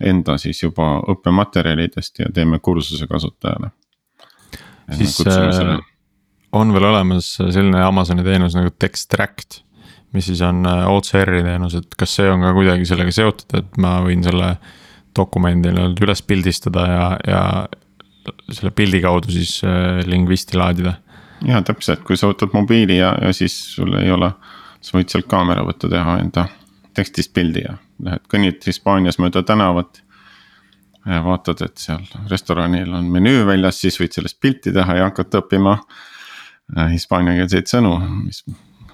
[0.03, 3.69] enda siis juba õppematerjalidest ja teeme kursuse kasutajale.
[4.97, 5.77] siis äh,
[6.51, 9.61] on veel olemas selline Amazoni teenus nagu Textract,
[10.13, 13.79] mis siis on äh, OCR-i teenus, et kas see on ka kuidagi sellega seotud, et
[13.81, 14.55] ma võin selle
[15.17, 17.41] dokumendi nii-öelda üles pildistada ja, ja
[18.53, 20.95] selle pildi kaudu siis äh, lingvisti laadida.
[21.47, 24.31] ja täpselt, kui sa võtad mobiili ja, ja siis sul ei ole,
[24.81, 26.47] sa võid sealt kaamera võtta, teha enda
[26.93, 30.01] tekstist pildi ja lähed kõnnid Hispaanias mööda tänavat.
[31.03, 35.73] vaatad, et seal restoranil on menüü väljas, siis võid sellest pilti teha ja hakata õppima
[35.75, 38.43] äh, hispaaniakeelseid sõnu, mis,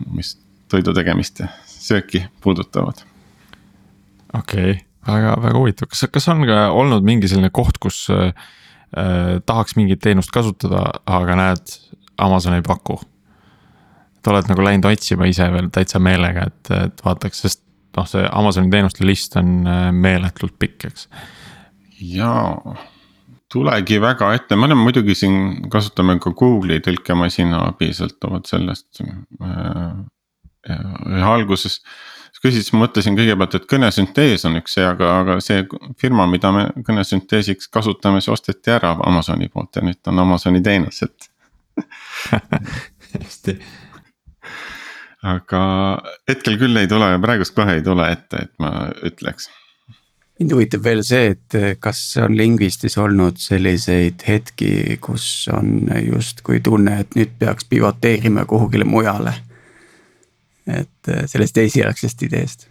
[0.07, 0.31] mis
[0.71, 3.03] toidu tegemist ja sööki puudutavad.
[4.33, 8.33] okei okay,, väga, väga huvitav, kas, kas on ka olnud mingi selline koht, kus äh,
[9.45, 11.79] tahaks mingit teenust kasutada, aga näed,
[12.19, 12.99] Amazon ei paku?
[14.19, 17.61] et oled nagu läinud otsima ise veel täitsa meelega, et, et vaataks, sest
[17.97, 21.07] noh, see Amazoni teenuste list on äh, meeletult pikk, eks.
[22.13, 22.75] jaa,
[23.51, 25.39] tulegi väga ette, me oleme muidugi siin,
[25.71, 29.01] kasutame ka Google'i tõlkemasina abi sõltuvalt sellest.
[30.67, 31.79] Ja alguses
[32.43, 35.65] küsis, mõtlesin kõigepealt, et kõnesüntees on üks see, aga, aga see
[35.99, 41.01] firma, mida me kõnesünteesiks kasutame, see osteti ära Amazoni poolt ja nüüd on Amazoni teenus,
[41.03, 41.29] et
[43.15, 43.57] hästi
[45.25, 45.61] aga
[46.29, 49.49] hetkel küll ei tule, praegust kohe ei tule ette, et ma ütleks.
[50.39, 57.01] mind huvitab veel see, et kas on lingvistis olnud selliseid hetki, kus on justkui tunne,
[57.03, 59.35] et nüüd peaks pivoteerima kuhugile mujale.
[60.69, 62.67] Et sellest esialgsest ideest.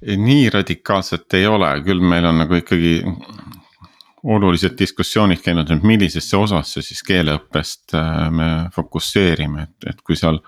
[0.00, 2.94] nii radikaalselt ei ole, küll meil on nagu ikkagi
[4.22, 10.40] olulised diskussioonid käinud, et millisesse osasse siis keeleõppest äh, me fokusseerime, et, et kui seal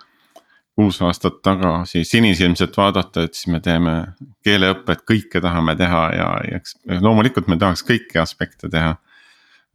[0.76, 3.94] kuus aastat tagasi sinisilmselt vaadata, et siis me teeme
[4.44, 8.94] keeleõpet, kõike tahame teha ja, ja eks loomulikult me tahaks kõiki aspekte teha.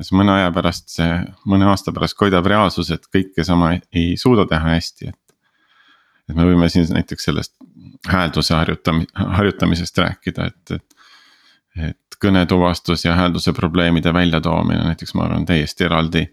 [0.01, 4.17] siis mõne aja pärast see, mõne aasta pärast koidab reaalsus, et kõike sama ei, ei
[4.17, 5.21] suuda teha hästi, et.
[6.29, 7.55] Et me võime siin näiteks sellest
[8.07, 10.97] häälduse harjutami-, harjutamisest rääkida, et, et.
[11.89, 16.23] et kõnetuvastus ja häälduse probleemide väljatoomine näiteks ma arvan täiesti eraldi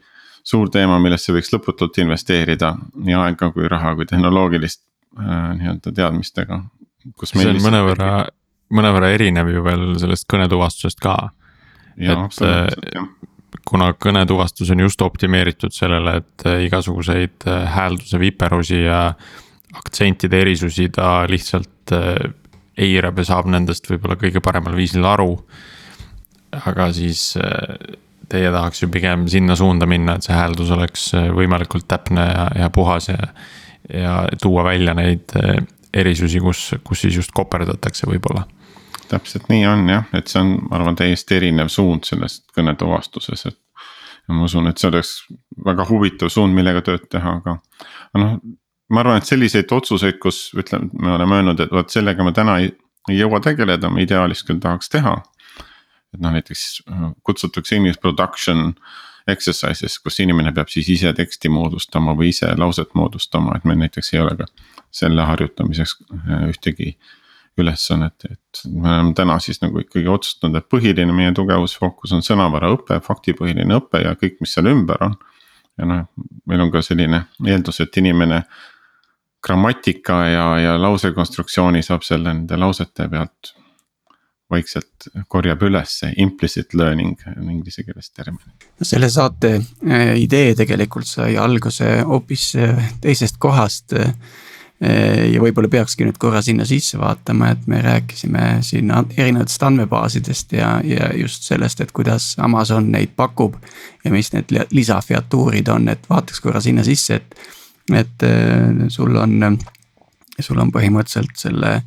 [0.44, 4.80] suur teema, millesse võiks lõputult investeerida nii aega kui raha kui tehnoloogilist
[5.18, 6.62] äh, nii-öelda teadmistega.
[7.24, 8.10] see on mõnevõrra,
[8.72, 11.16] mõnevõrra erinev ju veel sellest kõnetuvastusest ka.
[12.00, 13.04] et äh,
[13.68, 19.14] kuna kõnetuvastus on just optimeeritud sellele, et äh, igasuguseid äh, häälduse viperusi ja
[19.74, 21.92] aktsentide erisusi ta lihtsalt
[22.78, 25.36] eirab ja saab nendest võib-olla kõige paremal viisil aru.
[26.54, 27.34] aga siis
[28.28, 32.48] teie tahaks ju pigem sinna suunda minna, et see hääldus oleks äh, võimalikult täpne ja,
[32.64, 33.30] ja puhas ja.
[33.92, 35.60] ja tuua välja neid äh,
[35.94, 38.46] erisusi, kus, kus siis just koperdatakse võib-olla.
[39.08, 43.58] täpselt nii on jah, et see on, ma arvan, täiesti erinev suund sellest kõnetuvastuses, et.
[44.28, 45.14] ja ma usun, et see oleks
[45.64, 47.58] väga huvitav suund, millega tööd teha, aga,
[48.10, 48.36] aga noh.
[48.90, 52.58] Ma arvan, et selliseid otsuseid, kus ütleme, me oleme öelnud, et vot sellega me täna
[52.62, 52.72] ei,
[53.08, 55.16] ei jõua tegeleda, me ideaalis küll tahaks teha
[56.14, 58.72] et noh, näiteks äh, kutsutakse English production
[59.30, 64.14] exercises, kus inimene peab siis ise teksti moodustama või ise lauset moodustama, et meil näiteks
[64.14, 64.48] ei ole ka
[64.94, 66.94] selle harjutamiseks äh, ühtegi
[67.58, 72.98] ülesannet, et me oleme täna siis nagu ikkagi otsustanud, et põhiline meie tugevusfookus on sõnavaraõpe,
[73.02, 75.14] faktipõhiline õpe ja kõik, mis seal ümber on.
[75.78, 76.06] ja noh,
[76.50, 78.42] meil on ka selline eeldus, et inimene
[79.44, 83.54] grammatika ja, ja lausekonstruktsiooni saab selle nende lausete pealt
[84.54, 88.40] vaikselt korjab üles implicit learning on inglise keeles termin.
[88.82, 93.96] selle saate äh, idee tegelikult sai alguse hoopis äh, teisest kohast.
[93.96, 94.12] Äh,
[95.32, 100.74] ja võib-olla peakski nüüd korra sinna sisse vaatama, et me rääkisime siin erinevatest andmebaasidest ja,
[100.84, 103.54] ja just sellest, et kuidas Amazon neid pakub.
[104.04, 107.38] ja mis need lisafeatuurid on, et vaataks korra sinna sisse, et,
[107.92, 108.24] et
[108.88, 109.58] sul on,
[110.40, 111.80] sul on põhimõtteliselt selle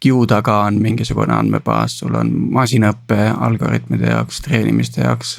[0.00, 5.36] Q taga on mingisugune andmebaas, sul on masinõppe algoritmide jaoks, treenimiste jaoks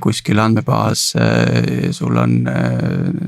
[0.00, 1.08] kuskil andmebaas,
[1.90, 2.36] sul on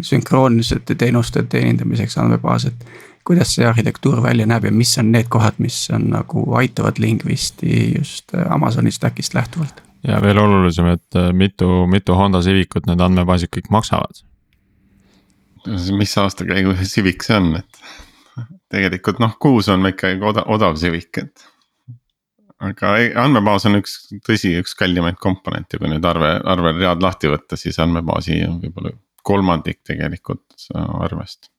[0.06, 2.86] sünkroonsete teenuste teenindamiseks andmebaas, et.
[3.24, 7.94] kuidas see arhitektuur välja näeb ja mis on need kohad, mis on nagu aitavad Lingvisti
[7.96, 9.80] just Amazoni stack'ist lähtuvalt?
[10.04, 14.22] ja veel olulisem, et mitu, mitu Honda Civicut need andmebaasid kõik maksavad?
[15.66, 17.80] Mis aastakäigu Civic see on, et
[18.74, 21.46] tegelikult noh, kuus on ikkagi odav, odav Civic, et.
[22.64, 23.96] aga andmebaas on üks,
[24.26, 28.94] tõsi, üks kallimaid komponente, kui nüüd arve, arveread lahti võtta, siis andmebaasi on võib-olla
[29.24, 31.50] kolmandik tegelikult arvest.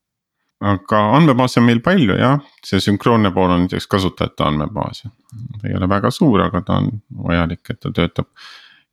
[0.65, 5.03] aga andmebaase on meil palju jah, see sünkroonne pool on näiteks kasutajate andmebaas.
[5.59, 6.93] ta ei ole väga suur, aga ta on
[7.27, 8.29] vajalik, et ta töötab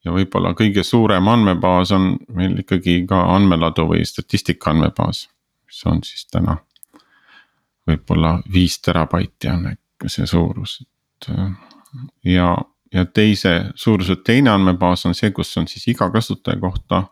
[0.05, 5.29] ja võib-olla kõige suurem andmebaas on meil ikkagi ka andmeladu või statistika andmebaas,
[5.67, 6.59] mis on siis täna
[7.89, 9.71] võib-olla viis terabaiti on
[10.07, 11.31] see suurus, et.
[12.25, 12.55] ja,
[12.95, 17.05] ja teise suuruse teine andmebaas on see, kus on siis iga kasutaja kohta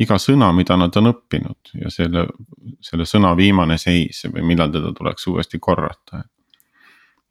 [0.00, 2.26] iga sõna, mida nad on õppinud ja selle,
[2.84, 6.22] selle sõna viimane seis või millal teda tuleks uuesti korrata.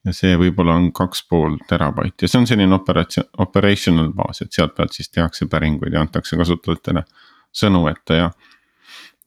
[0.09, 4.55] Ja see võib-olla on kaks pool terabaiti ja see on selline operatsioon, operational baas, et
[4.55, 7.05] sealt pealt siis tehakse päringuid ja antakse kasutajatele
[7.61, 8.31] sõnu ette ja.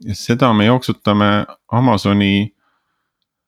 [0.06, 1.30] ja seda me jooksutame
[1.72, 2.34] Amazoni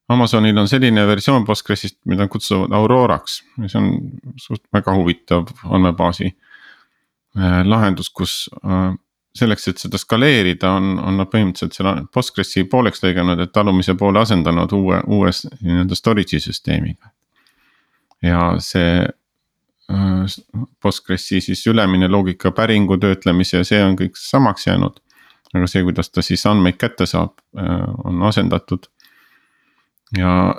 [0.09, 3.89] Amazonil on selline versioon Postgresist, mida kutsuvad Auroraks, mis on
[4.37, 8.93] suht väga huvitav andmebaasi äh, lahendus, kus äh,
[9.39, 14.23] selleks, et seda skaleerida, on, on nad põhimõtteliselt selle Postgresi pooleks lõiganud, et alumise poole
[14.23, 15.33] asendanud uue, uue
[15.65, 17.14] nii-öelda storage'i süsteemiga.
[18.25, 20.37] Ja see äh,
[20.83, 25.01] Postgresi siis ülemine loogika päringu töötlemise ja see on kõik samaks jäänud.
[25.55, 27.37] aga see, kuidas ta siis andmeid kätte saab,
[28.05, 28.89] on asendatud
[30.19, 30.55] ja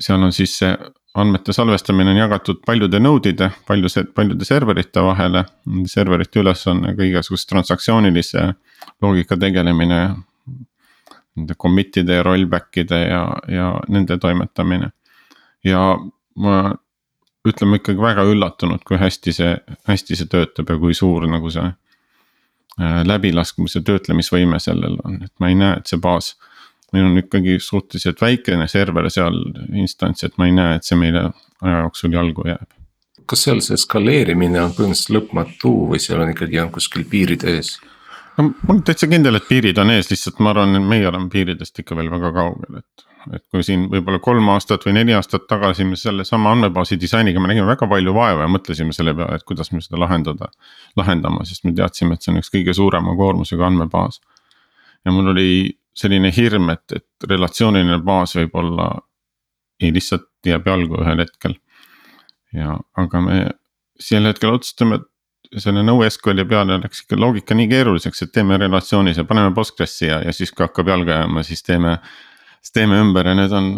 [0.00, 0.72] seal on siis see
[1.14, 5.44] andmete salvestamine on jagatud paljude node'ide, paljude, paljude serverite vahele.
[5.86, 8.52] serverite ülesanne ka igasuguse transaktsioonilise
[9.02, 10.00] loogika tegelemine.
[11.36, 14.90] Nende commit'ide ja rollback'ide ja, ja nende toimetamine.
[15.64, 15.98] ja
[16.36, 16.74] ma
[17.48, 19.54] ütleme ikkagi väga üllatunud, kui hästi see,
[19.88, 25.52] hästi see töötab ja kui suur nagu see äh, läbilaskmise töötlemisvõime sellel on, et ma
[25.52, 26.34] ei näe, et see baas
[26.92, 29.38] meil on ikkagi suhteliselt väikene server seal
[29.78, 31.30] instants, et ma ei näe, et see meile
[31.62, 32.76] aja jooksul jalgu jääb.
[33.30, 37.76] kas seal see skaleerimine on põhimõtteliselt lõpmatu või seal on ikkagi on kuskil piirid ees?
[38.36, 41.30] no ma olen täitsa kindel, et piirid on ees, lihtsalt ma arvan, et meie oleme
[41.32, 43.06] piiridest ikka veel väga kaugel, et.
[43.34, 47.50] Et kui siin võib-olla kolm aastat või neli aastat tagasi me sellesama andmebaasi disainiga, me
[47.50, 50.50] nägime väga palju vaeva ja mõtlesime selle peale, et kuidas me seda lahendada.
[50.96, 54.20] lahendama, sest me teadsime, et see on üks kõige suurema koormusega andmebaas.
[55.04, 55.50] ja mul oli
[55.94, 58.90] selline hirm, et, et relatsiooniline baas võib-olla
[59.80, 61.56] ei lihtsalt jääb jalgu ühel hetkel.
[62.56, 63.40] ja, aga me
[64.00, 65.10] sel hetkel otsustame, et
[65.58, 70.20] selle NoSQL-i peale läks ikka loogika nii keeruliseks, et teeme relatsioonis ja paneme Postgressi ja,
[70.22, 71.98] ja siis kui hakkab jalga jääma, siis teeme.
[72.60, 73.70] Siis teeme ümber ja nüüd on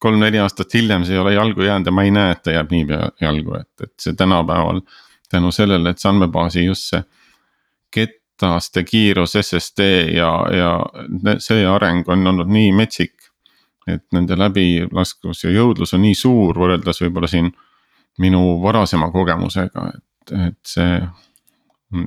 [0.00, 2.72] kolm-neli aastat hiljem, see ei ole jalgu jäänud ja ma ei näe, et ta jääb
[2.72, 2.86] nii
[3.20, 4.80] jalgu, et, et see tänapäeval.
[5.30, 7.02] tänu sellele, et see andmebaasi just see
[7.94, 10.70] get aastaste kiirus SSD ja, ja
[11.38, 13.14] see areng on olnud nii metsik.
[13.88, 17.48] et nende läbilaskus ja jõudlus on nii suur võrreldes võib-olla siin
[18.20, 21.00] minu varasema kogemusega, et, et see.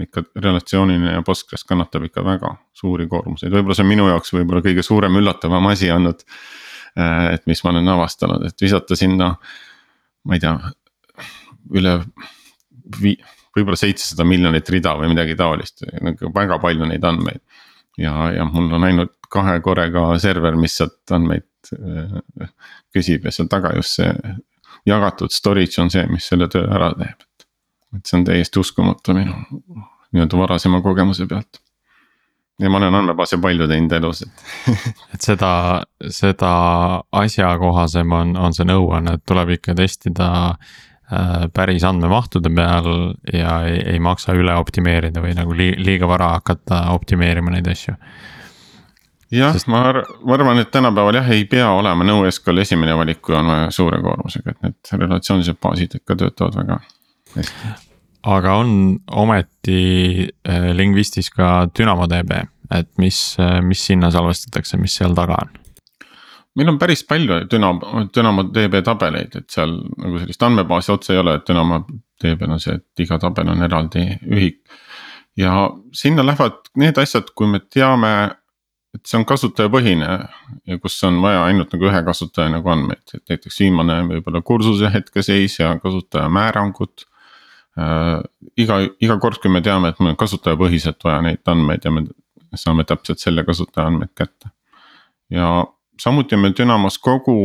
[0.05, 4.63] Ikka relatsiooniline ja Postgres kannatab ikka väga suuri koormuseid, võib-olla see on minu jaoks võib-olla
[4.63, 6.23] kõige suurem üllatavam asi olnud.
[7.33, 9.31] et mis ma olen avastanud, et visata sinna,
[10.29, 10.53] ma ei tea,
[11.73, 11.95] üle
[13.01, 13.17] vii-,
[13.55, 17.41] võib-olla seitsesada miljonit rida või midagi taolist, nagu väga palju neid andmeid.
[17.97, 22.49] ja, ja mul on ainult kahe korega server, mis sealt andmeid äh,
[22.93, 24.09] küsib ja seal taga just see
[24.85, 27.25] jagatud storage on see, mis selle töö ära teeb,
[27.97, 28.05] et.
[28.05, 29.35] see on täiesti uskumatu minu
[30.13, 31.61] nii-öelda varasema kogemuse pealt
[32.61, 34.47] ja ma olen andmebaase palju teinud elus, et
[35.13, 35.51] et seda,
[36.09, 36.53] seda
[37.11, 40.31] asjakohasem on, on see nõuanne, et tuleb ikka testida
[41.13, 42.85] Äh, päris andmemahtude peal
[43.33, 47.93] ja ei, ei maksa üle optimeerida või nagu liiga vara hakata optimeerima neid asju.
[49.35, 53.19] jah Sest..., ma ar-, ma arvan, et tänapäeval jah, ei pea olema NoSQL esimene valik,
[53.21, 56.79] kui on vaja suure koormusega, et need relatsioonilised baasid ikka töötavad väga.
[58.23, 62.31] Aga on ometi äh, Lingvistis ka DynamoDB,
[62.71, 65.59] et mis, äh, mis sinna salvestatakse, mis seal taga on?
[66.53, 71.21] meil on päris palju Dünamo, Dünamo DB tabeleid, et seal nagu sellist andmebaasi otse ei
[71.23, 71.81] ole, et Dünamo
[72.21, 74.61] DB-l on see, et iga tabel on eraldi ühik.
[75.37, 78.13] ja sinna lähevad need asjad, kui me teame,
[78.93, 80.11] et see on kasutajapõhine
[80.69, 84.93] ja kus on vaja ainult nagu ühe kasutaja nagu andmeid, et näiteks viimane võib-olla kursuse
[84.93, 87.12] hetkeseis ja kasutajamäärangud äh,.
[87.73, 92.03] Iga, iga kord, kui me teame, et meil on kasutajapõhiselt vaja neid andmeid ja me
[92.53, 94.51] saame täpselt selle kasutaja andmeid kätte.
[95.33, 95.65] ja
[95.99, 97.37] samuti on meil Dünamos kogu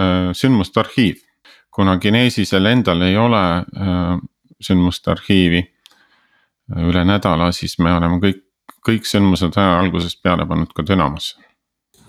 [0.00, 1.22] äh, sündmuste arhiiv.
[1.70, 4.18] kuna Kinesisel endal ei ole äh,
[4.60, 8.44] sündmuste arhiivi äh, üle nädala, siis me oleme kõik,
[8.86, 11.36] kõik sündmused aja algusest peale pannud ka Dünamosse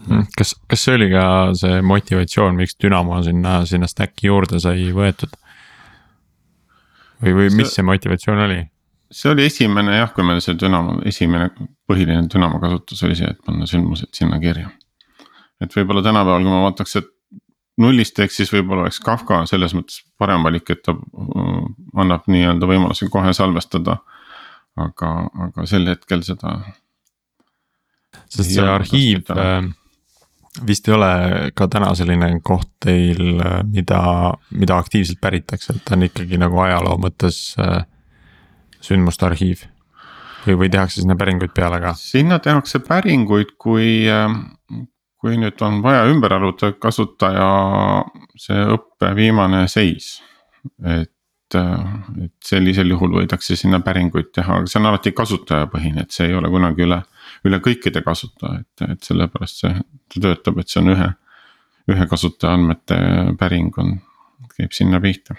[0.07, 1.25] hmm, kas, kas see oli ka
[1.57, 5.35] see motivatsioon, miks Dünamo sinna, sinna stack'i juurde sai võetud?
[7.21, 8.63] Või, või mis see motivatsioon oli?
[9.11, 11.51] see oli esimene jah, kui meil see Dünamo, esimene
[11.87, 14.71] põhiline Dünamo kasutus oli see, et panna sündmused sinna kirja
[15.63, 17.09] et võib-olla tänapäeval, kui ma vaataks, et
[17.81, 21.63] nullist teeks, siis võib-olla oleks Kafka selles mõttes parem valik, et ta äh,
[22.01, 23.99] annab nii-öelda võimaluse kohe salvestada.
[24.77, 25.07] aga,
[25.41, 26.59] aga sel hetkel seda.
[28.29, 29.69] sest see arhiiv äh,
[30.67, 31.11] vist ei ole
[31.55, 34.01] ka täna selline koht teil, äh, mida,
[34.51, 37.41] mida aktiivselt päritakse, et ta on ikkagi nagu ajaloo mõttes
[38.83, 39.65] sündmuste arhiiv
[40.47, 41.93] või, või tehakse sinna päringuid peale ka?
[41.99, 44.05] sinna tehakse päringuid, kui,
[45.17, 47.49] kui nüüd on vaja ümber arvutada kasutaja
[48.39, 50.17] see õppe viimane seis.
[50.83, 51.13] et,
[51.55, 56.35] et sellisel juhul võidakse sinna päringuid teha, aga see on alati kasutajapõhine, et see ei
[56.35, 57.01] ole kunagi üle,
[57.45, 59.73] üle kõikide kasutaja, et, et sellepärast see,
[60.13, 61.09] see töötab, et see on ühe.
[61.87, 62.97] ühe kasutaja andmete
[63.39, 63.93] päring on,
[64.57, 65.35] käib sinna pihta.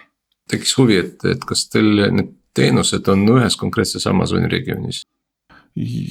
[0.48, 5.02] tekkis huvi, et, et kas teil need teenused on ühes konkreetses Amazoni regioonis?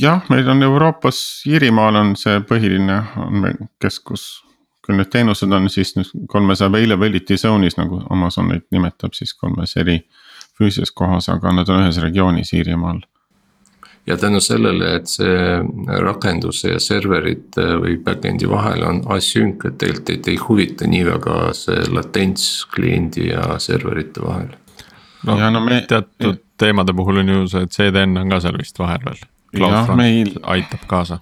[0.02, 4.28] jah, meil on Euroopas, Iirimaal on see põhiline andmekeskus.
[4.88, 9.76] küll need teenused on siis nüüd kolmes availability zone'is nagu Amazon neid nimetab siis kolmes
[9.76, 9.98] eri
[10.58, 13.02] füüsilises kohas, aga nad on ühes regioonis Iirimaal.
[14.08, 15.60] Ja tänu sellele, et see
[16.04, 21.40] rakenduse ja serverite või back-end'i vahel on asünc, et tegelikult teid ei huvita nii väga
[21.58, 24.54] see latents kliendi ja serverite vahel.
[25.28, 25.82] no, no me...
[25.88, 30.34] teatud teemade puhul on ju see CDN on ka seal vist vahel veel jah, meil
[30.44, 31.20] aitab kaasa.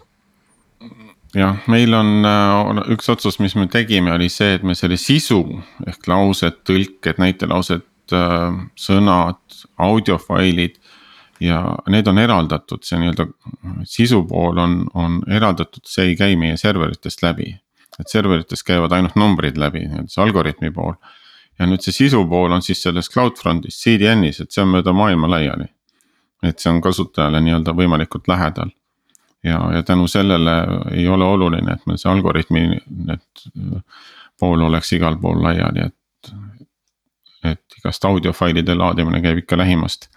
[1.36, 5.42] jah, meil on äh, üks otsus, mis me tegime, oli see, et me selle sisu
[5.88, 9.42] ehk laused, tõlked, näitelaused, äh, sõnad,
[9.78, 10.80] audiofailid.
[11.40, 11.60] Ja
[11.92, 13.28] need on eraldatud, see nii-öelda
[13.84, 17.56] sisu pool on, on eraldatud, see ei käi meie serveritest läbi.
[18.00, 20.96] et serverites käivad ainult numbrid läbi, nii-öelda see algoritmi pool
[21.60, 25.30] ja nüüd see sisu pool on siis selles CloudFrontis, CDN-is, et see on mööda maailma
[25.32, 25.70] laiali
[26.50, 28.72] et see on kasutajale nii-öelda võimalikult lähedal.
[29.44, 30.56] ja, ja tänu sellele
[30.92, 32.66] ei ole oluline, et meil see algoritmi
[33.10, 33.46] need
[34.40, 36.34] pool oleks igal pool laiali, et.
[37.46, 40.10] et igast audiofailide laadimine käib ikka lähimast,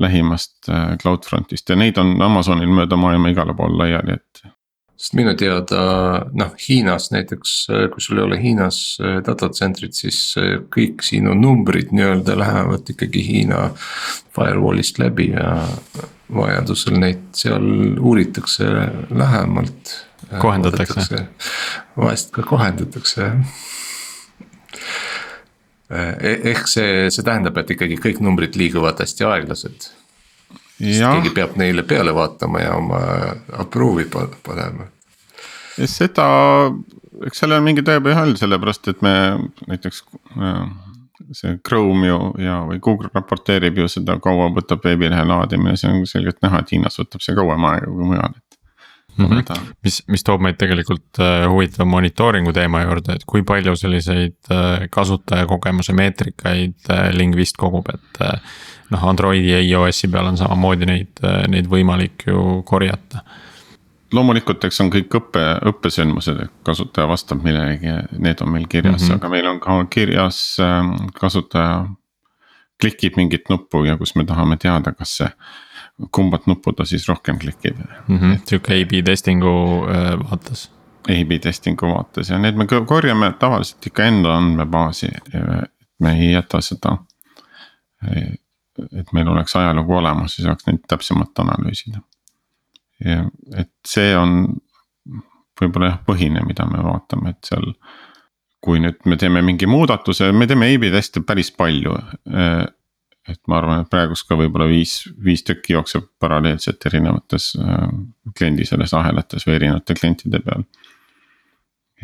[0.00, 4.46] lähimast äh, CloudFrontist ja neid on Amazonil mööda maailma igale poole laiali, et
[4.96, 5.80] sest minu teada
[6.36, 7.54] noh, Hiinas näiteks,
[7.92, 13.24] kui sul ei ole Hiinas äh, datacentrit, siis äh, kõik sinu numbrid nii-öelda lähevad ikkagi
[13.26, 13.68] Hiina
[14.36, 15.58] firewall'ist läbi ja
[16.32, 17.68] vajadusel neid seal
[18.00, 18.70] uuritakse
[19.12, 19.96] lähemalt.
[20.32, 21.26] Äh, kohendatakse.
[21.96, 23.44] vahest ka kohendatakse jah
[25.90, 29.90] ehk see, see tähendab, et ikkagi kõik numbrid liiguvad hästi aeglaselt
[30.78, 33.00] keegi peab neile peale vaatama ja oma
[33.62, 34.88] approve'i panema.
[35.76, 36.26] seda,
[37.26, 39.14] eks seal on mingi tõepõhi all, sellepärast et me
[39.70, 40.02] näiteks
[40.36, 40.66] äh,
[41.36, 46.04] see Chrome ju ja, või Google raporteerib ju seda, kaua võtab veebilehe laadimine, see on
[46.08, 48.36] selgelt näha, et Hiinas võtab see kauem aega kui mujal.
[49.18, 49.66] Mm -hmm.
[49.84, 54.88] mis, mis toob meid tegelikult äh, huvitava monitooringu teema juurde, et kui palju selliseid äh,
[54.90, 58.20] kasutajakogemuse meetrikaid äh, Lingvist kogub, et
[58.90, 63.24] noh, Androidi ja iOS-i peal on samamoodi neid, neid võimalik ju korjata.
[64.12, 69.08] loomulikult, eks on kõik õppe, õppesündmused, et kasutaja vastab millelegi, need on meil kirjas mm,
[69.08, 69.14] -hmm.
[69.14, 71.86] aga meil on ka kirjas ähm, kasutaja.
[72.80, 75.28] klikib mingit nuppu ja kus me tahame teada, kas see,
[76.12, 78.38] kumbat nuppu ta siis rohkem klikib mm -hmm..
[78.44, 79.52] sihuke A-B testingu
[79.90, 80.70] äh, vaates
[81.08, 85.08] A-B testingu vaates ja need me korjame tavaliselt ikka enda andmebaasi,
[85.98, 86.96] me ei jäta seda
[88.82, 92.00] et meil oleks ajalugu olemas ja saaks neid täpsemalt analüüsida.
[93.56, 94.56] et see on
[95.60, 97.72] võib-olla jah, põhine, mida me vaatame, et seal.
[98.66, 101.92] kui nüüd me teeme mingi muudatuse, me teeme A-B teste päris palju.
[103.28, 107.52] Et ma arvan, et praegust ka võib-olla viis, viis tükki jookseb paralleelselt erinevates
[108.36, 110.66] kliendi selles ahelates või erinevate klientide peal.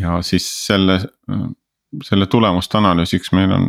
[0.00, 0.98] ja siis selle,
[2.02, 3.68] selle tulemuste analüüsiks meil on,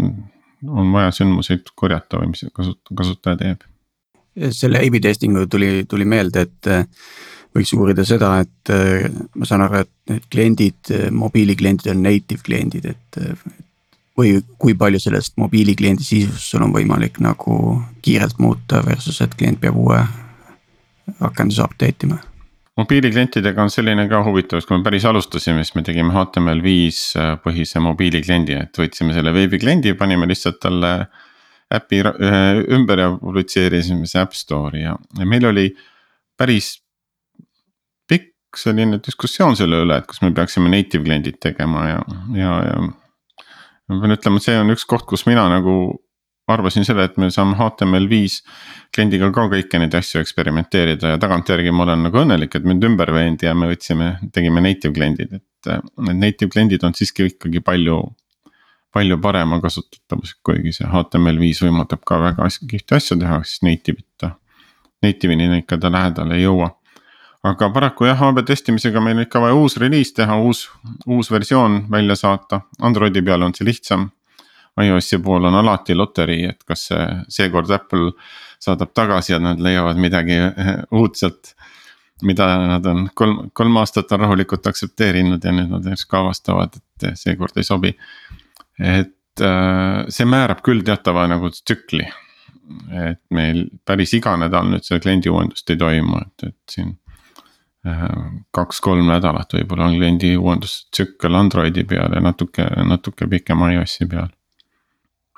[0.68, 3.68] on vaja sündmuseid korjata või mis kasutaja, kasutaja teeb.
[4.50, 6.88] selle A-B testinguga tuli, tuli meelde, et äh,
[7.54, 12.90] võiks uurida seda, et äh, ma saan aru, et need kliendid, mobiilikliendid on native kliendid,
[12.96, 13.22] et.
[14.18, 19.62] Või kui palju sellest mobiilikliendi sisust sul on võimalik nagu kiirelt muuta versus, et klient
[19.62, 20.04] peab uue
[21.20, 22.20] rakenduse update ima
[22.78, 27.34] mobiiliklientidega on selline ka huvitav, et kui me päris alustasime, siis me tegime HTML5 äh,
[27.44, 30.94] põhise mobiilikliendi, et võtsime selle veebikliendi, panime lihtsalt talle
[31.74, 32.02] äpi
[32.76, 35.68] ümber ja publitseerisime see App Store'i ja, ja meil oli
[36.38, 36.76] päris
[38.10, 42.04] pikk selline diskussioon selle üle, et kas me peaksime native kliendid tegema ja,
[42.38, 42.84] ja, ja.
[43.90, 45.76] Ma pean ütlema, see on üks koht, kus mina nagu
[46.52, 48.42] arvasin selle, et me saame HTML5
[48.96, 53.14] kliendiga ka kõiki neid asju eksperimenteerida ja tagantjärgi ma olen nagu õnnelik, et mind ümber
[53.16, 55.48] veendi ja me võtsime, tegime native kliendid, et.
[55.64, 58.02] Need native kliendid on siiski ikkagi palju,
[58.92, 64.34] palju parema kasutatavusega, kuigi see HTML5 võimaldab ka väga kihvte asju teha, siis native'ita.
[65.04, 66.74] Native'ini ikka ta lähedale ei jõua
[67.44, 70.70] aga paraku jah, AB testimisega meil on ikka vaja uus reliis teha, uus,
[71.08, 74.10] uus versioon välja saata, Androidi peal on see lihtsam
[74.82, 78.12] iOS-i puhul on alati loterii, et kas see, seekord Apple
[78.64, 81.56] saadab tagasi ja nad leiavad midagi eh, uudselt.
[82.24, 87.18] mida nad on kolm, kolm aastat on rahulikult aktsepteerinud ja nüüd nad järsku avastavad, et
[87.20, 87.92] seekord ei sobi.
[88.80, 92.08] et äh, see määrab küll teatava nagu tsükli.
[93.10, 96.96] et meil päris iga nädal nüüd seda kliendi uuendust ei toimu, et, et siin
[97.84, 104.30] kaks-kolm nädalat võib-olla on kliendi uuendustsükkel Androidi peal ja natuke, natuke pikem iOS-i peal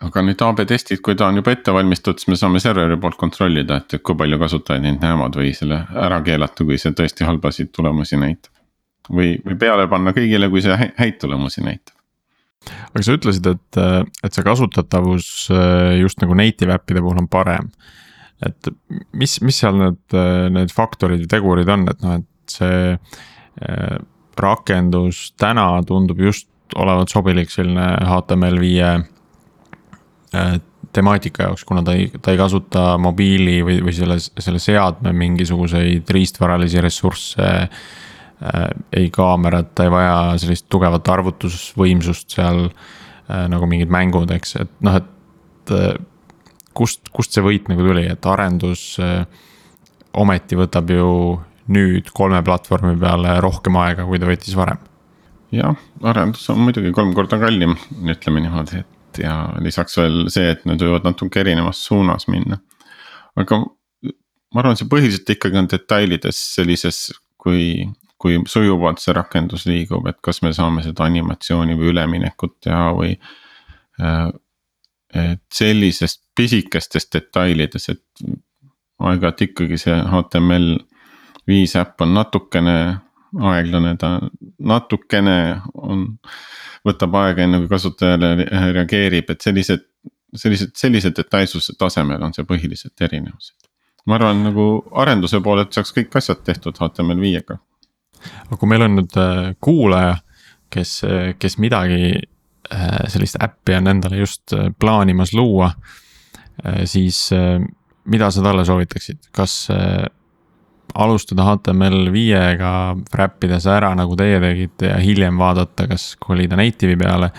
[0.03, 3.17] aga nüüd AB testid, kui ta on juba ette valmistatud, siis me saame serveri poolt
[3.19, 7.71] kontrollida, et kui palju kasutajaid neid näevad või selle ära keelata, kui see tõesti halbasid
[7.75, 8.51] tulemusi näitab.
[9.09, 11.95] või, või peale panna kõigile, kui see häid tulemusi näitab.
[12.91, 13.81] aga sa ütlesid, et,
[14.23, 17.71] et see kasutatavus äh, just nagu native äppide puhul on parem.
[18.45, 18.71] et
[19.13, 20.19] mis, mis seal need,
[20.51, 23.97] need faktorid või tegurid on, et noh, et see äh,
[24.35, 29.05] rakendus täna tundub just olevat sobilik selline HTML5
[30.35, 30.61] Äh,
[30.93, 36.07] temaatika jaoks, kuna ta ei, ta ei kasuta mobiili või, või selle, selle seadme mingisuguseid
[36.15, 38.61] riistvaralisi ressursse äh,.
[38.95, 42.69] ei kaamerat, ta ei vaja sellist tugevat arvutusvõimsust seal
[43.51, 45.73] nagu mingid mängud, eks, et noh, et
[46.77, 48.83] kust, kust see võit nagu tuli, et arendus
[50.15, 51.07] ometi võtab ju
[51.71, 54.81] nüüd kolme platvormi peale rohkem aega, kui ta võttis varem.
[55.55, 57.75] jah, arendus on muidugi kolm korda kallim,
[58.11, 62.59] ütleme niimoodi, et ja lisaks veel see, et need võivad natuke erinevas suunas minna.
[63.39, 63.61] aga
[64.55, 67.09] ma arvan, see põhiliselt ikkagi on detailides sellises,
[67.41, 67.85] kui,
[68.21, 73.15] kui sujuvalt see rakendus liigub, et kas me saame seda animatsiooni või üleminekut teha või.
[74.01, 74.27] Äh,
[75.15, 78.25] et sellisest pisikestes detailides, et
[78.99, 79.95] aeg-ajalt ikkagi see
[81.45, 82.77] HTML5 äpp on natukene
[83.35, 84.19] aeglane, ta
[84.59, 86.05] natukene on
[86.85, 89.85] võtab aega, enne kui kasutajale reageerib, et sellised,
[90.35, 93.55] sellised, sellise detailsuse tasemel on see põhiliselt erinevused.
[94.05, 94.65] ma arvan, nagu
[95.01, 97.57] arenduse poolelt saaks kõik asjad tehtud HTML5-ga.
[98.45, 100.17] aga kui meil on nüüd äh, kuulaja,
[100.69, 101.01] kes,
[101.39, 105.73] kes midagi äh, sellist äppi on endale just äh, plaanimas luua,
[106.87, 107.17] siis
[108.07, 109.65] mida sa talle soovitaksid, kas
[110.93, 112.71] alustada HTML5-ga,
[113.13, 117.31] wrap ida see ära, nagu teie tegite ja hiljem vaadata, kas kolida native'i peale.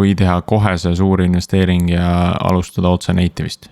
[0.00, 3.68] või teha kohe see suur investeering ja alustada otse native'ist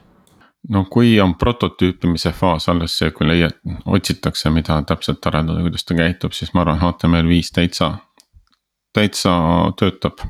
[0.68, 3.56] no kui on prototüüpimise faas alles see, kui leiad,
[3.86, 7.92] otsitakse, mida täpselt arendada, kuidas ta käitub, siis ma arvan, HTML5 täitsa,
[8.96, 9.34] täitsa
[9.78, 10.20] töötab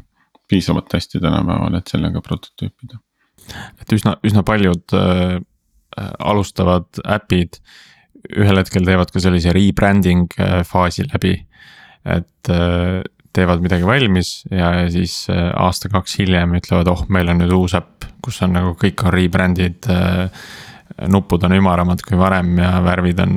[0.48, 3.00] piisavalt hästi tänapäeval, et sellega prototüüpida.
[3.80, 5.38] et üsna, üsna paljud äh,
[6.18, 7.60] alustavad äpid
[8.26, 11.36] ühel hetkel teevad ka sellise rebranding äh, faasi läbi.
[12.08, 13.02] et äh,
[13.34, 17.76] teevad midagi valmis ja, ja siis äh, aasta-kaks hiljem ütlevad, oh, meil on nüüd uus
[17.78, 19.90] äpp, kus on nagu kõik on rebrand'id.
[21.12, 23.34] nupud on ümaramad kui varem ja värvid on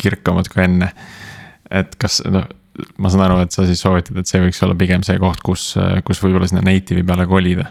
[0.00, 0.88] kirkamad kui enne.
[1.70, 2.48] et kas noh,
[2.98, 5.74] ma saan aru, et sa siis soovitad, et see võiks olla pigem see koht, kus,
[6.04, 7.68] kus võib-olla sinna native'i peale kolida.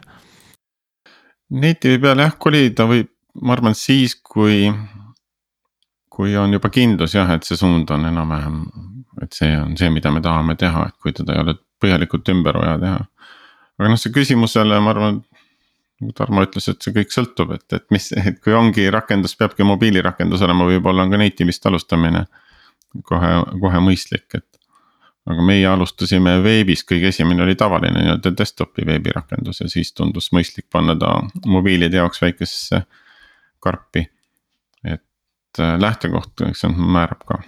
[1.51, 3.09] Native'i peale jah, kolida võib,
[3.43, 4.69] ma arvan siis, kui
[6.13, 8.59] kui on juba kindlus jah, et see suund on enam-vähem,
[9.23, 12.59] et see on see, mida me tahame teha, et kui teda ei ole põhjalikult ümber
[12.61, 12.99] vaja teha.
[13.79, 15.23] aga noh, see küsimusele, ma arvan,
[16.11, 20.41] Tarmo ütles, et see kõik sõltub, et, et mis, et kui ongi rakendus, peabki mobiilirakendus
[20.43, 22.25] olema, võib-olla on ka native'ist alustamine
[23.07, 23.29] kohe,
[23.61, 24.49] kohe mõistlik, et.
[25.29, 30.67] aga meie alustasime veebis, kõige esimene oli tavaline nii-öelda desktopi veebirakendus ja siis tundus mõistlik
[30.71, 31.13] panna ta
[31.47, 32.81] mobiilide jaoks väikesesse
[33.63, 34.03] karpi.
[35.59, 37.39] Äh, lähtekoht, eks see määrab ka.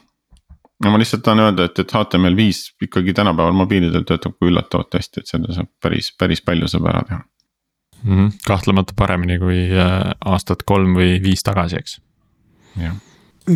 [0.84, 5.24] no ma lihtsalt tahan öelda, et, et HTML5 ikkagi tänapäeval mobiilidel töötab ka üllatavalt hästi,
[5.24, 8.14] et selle saab päris, päris palju saab ära teha mm.
[8.14, 8.32] -hmm.
[8.48, 12.00] kahtlemata paremini kui äh, aastat kolm või viis tagasi, eks.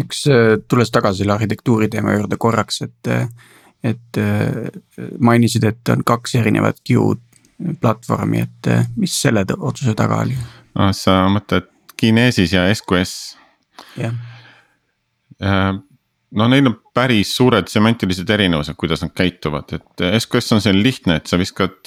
[0.01, 3.13] üks, äh, tulles tagasi selle arhitektuuri teema juurde korraks, et,
[3.83, 4.21] et
[5.19, 7.19] mainisid, et on kaks erinevat Qt
[7.81, 10.37] platvormi, et mis selle otsuse taga oli?
[10.95, 11.67] sa mõtled
[11.99, 13.15] Kinesis ja SQS?
[13.99, 14.13] jah
[15.39, 21.19] no neil on päris suured semantilised erinevused, kuidas nad käituvad, et SQS on seal lihtne,
[21.19, 21.77] et sa viskad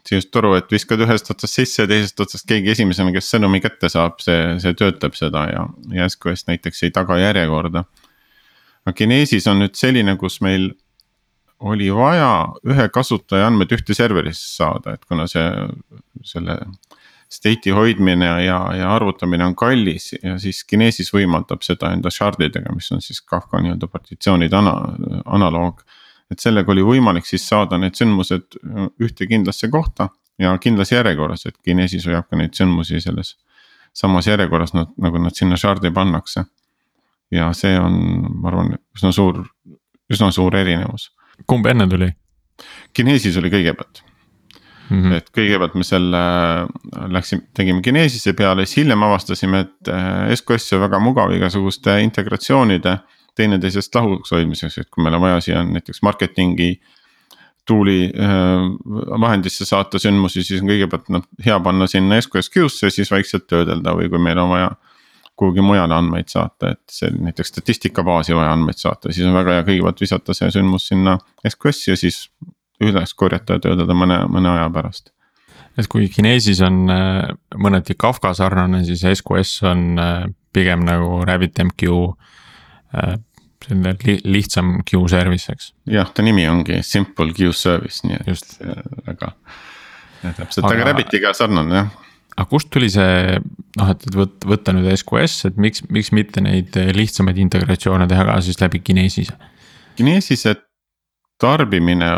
[0.00, 3.90] sihukest toru, et viskad ühest otsast sisse ja teisest otsast keegi esimesena, kes sõnumi kätte
[3.92, 7.84] saab, see, see töötleb seda ja, ja SQS näiteks ei taga järjekorda.
[8.86, 10.72] aga Kinesis on nüüd selline, kus meil
[11.62, 15.44] oli vaja ühe kasutaja andmed ühte serverisse saada, et kuna see,
[16.26, 16.58] selle
[17.32, 22.74] state'i hoidmine ja, ja arvutamine on kallis ja siis Kinesis võimaldab seda enda shard idega,
[22.76, 24.76] mis on siis Kafka nii-öelda partitsioonide ana,
[25.24, 25.80] analoog
[26.32, 30.08] et sellega oli võimalik siis saada need sündmused äh, ühte kindlasse kohta
[30.40, 33.36] ja kindlas järjekorras, et Kinesis hoiab ka neid sündmusi selles
[33.96, 36.46] samas järjekorras, nagu nad sinna shard'i pannakse.
[37.32, 37.94] ja see on,
[38.40, 39.44] ma arvan, üsna suur,
[40.12, 41.10] üsna suur erinevus.
[41.46, 42.08] kumb enne tuli?
[42.92, 44.02] Kinesis oli kõigepealt
[44.90, 45.02] mm.
[45.02, 45.16] -hmm.
[45.16, 46.22] et kõigepealt me selle
[47.16, 52.98] läksime, tegime Kinesise peale, siis hiljem avastasime, et äh, SQS on väga mugav igasuguste integratsioonide
[53.36, 56.74] teineteisest lahus hoidmiseks, et kui meil on vaja siia näiteks marketingi
[57.68, 62.94] tool'i äh, vahendisse saata sündmusi, siis on kõigepealt noh hea panna sinna SQS queue'sse ja
[62.94, 64.72] siis vaikselt töödelda või kui meil on vaja.
[65.36, 69.62] kuhugi mujale andmeid saata, et see näiteks statistikabaasi vaja andmeid saata, siis on väga hea
[69.64, 71.16] kõigepealt visata see sündmus sinna
[71.48, 72.18] SQS-i ja siis
[72.82, 75.12] üles korjata ja töödelda mõne, mõne aja pärast
[75.78, 81.88] et kui Kinesis on äh, mõneti Kafka sarnane, siis SQS on äh, pigem nagu RabbitMQ
[82.92, 83.16] Äh,
[83.62, 85.70] selline li lihtsam queue service, eks.
[85.88, 88.56] jah, ta nimi ongi simple queue service, nii et Just.
[89.06, 89.30] väga,
[90.24, 91.92] täpselt, aga Rabbitiga sarnane jah
[92.32, 96.42] aga kust tuli see noh, et, et võtta, võtta nüüd SQS, et miks, miks mitte
[96.42, 99.36] neid lihtsamaid integratsioone teha ka siis läbi Kinesise?
[99.96, 100.56] Kinesise
[101.40, 102.10] tarbimine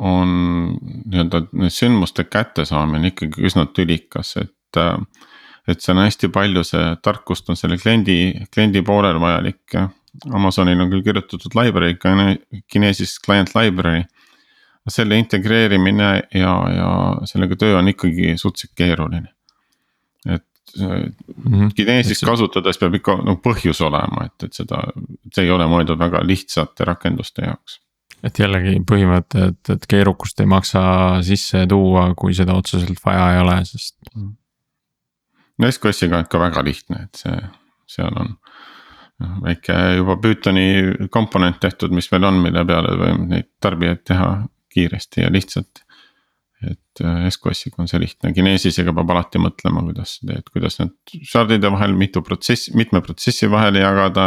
[0.00, 0.30] on
[0.80, 4.80] nii-öelda sündmuste kättesaamine ikkagi üsna tülikas, et.
[5.68, 9.76] et seal on hästi palju see tarkust on selle kliendi, kliendi poolel vajalik
[10.34, 11.96] Amazonil on küll kirjutatud library,
[12.70, 14.04] Kinesis client library.
[14.90, 16.86] selle integreerimine ja, ja
[17.28, 19.28] sellega töö on ikkagi suhteliselt keeruline.
[20.26, 20.46] et
[20.78, 21.14] mm
[21.46, 21.70] -hmm.
[21.76, 22.26] Kinesis see...
[22.26, 24.82] kasutades peab ikka nagu põhjus olema, et, et seda,
[25.34, 27.78] see ei ole mõeldud väga lihtsate rakenduste jaoks
[28.26, 30.82] et jällegi põhimõte, et, et keerukust ei maksa
[31.26, 33.96] sisse tuua, kui seda otseselt vaja ei ole, sest.
[34.14, 37.36] no SQS-iga on ikka väga lihtne, et see,
[37.90, 38.34] seal on
[39.44, 44.32] väike juba Pythoni komponent tehtud, mis meil on, mille peale võime neid tarbijaid teha
[44.72, 45.84] kiiresti ja lihtsalt.
[46.60, 51.14] et äh, SQS-iga on see lihtne, Kinesisega peab alati mõtlema, kuidas sa teed, kuidas need
[51.24, 54.26] shard'ide vahel mitu protsessi, mitme protsessi vahele jagada.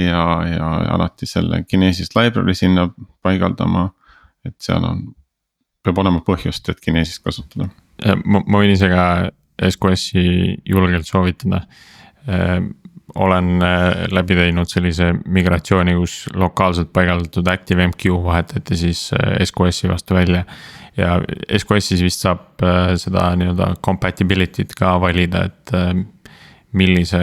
[0.00, 2.88] Ja, ja alati selle Kinesis library sinna
[3.22, 3.88] paigaldama,
[4.46, 5.04] et seal on,
[5.84, 7.70] peab olema põhjust, et Kinesist kasutada.
[8.24, 9.06] ma, ma võin ise ka
[9.70, 10.26] SQS-i
[10.68, 11.62] julgelt soovitada
[12.28, 12.60] äh,
[13.14, 20.14] olen äh, läbi teinud sellise migratsiooni, kus lokaalselt paigaldatud ActiveMQ vahetati siis äh, SQS-i vastu
[20.14, 20.44] välja.
[20.96, 21.20] ja
[21.58, 25.72] SQS-is vist saab äh, seda nii-öelda compatibility't ka valida, et
[26.72, 27.20] millise,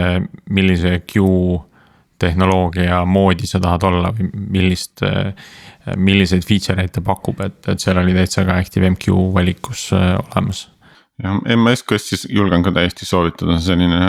[0.50, 1.58] millise queue
[2.24, 5.04] tehnoloogia moodi sa tahad olla või millist,
[5.96, 10.66] milliseid feature eid ta pakub, et, et seal oli täitsa ka ActiveMQ valikus olemas.
[11.22, 14.00] jah, MSQS-is julgen ka täiesti soovitada, selline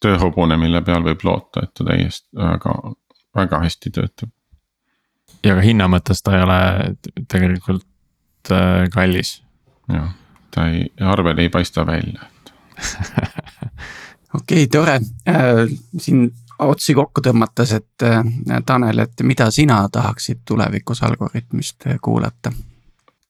[0.00, 2.74] tööhobune, mille peal võib loota, et ta täiesti väga,
[3.36, 4.32] väga hästi töötab.
[5.44, 6.60] ja ka hinna mõttes ta ei ole
[7.28, 9.40] tegelikult äh, kallis.
[9.92, 10.12] jah,
[10.54, 12.52] ta ei, arvel ei paista välja, et
[14.40, 15.66] okei okay,, tore äh,,
[15.98, 16.30] siin
[16.66, 18.24] otsi kokku tõmmates, et äh,
[18.66, 22.52] Tanel, et mida sina tahaksid tulevikus Algorütmist kuulata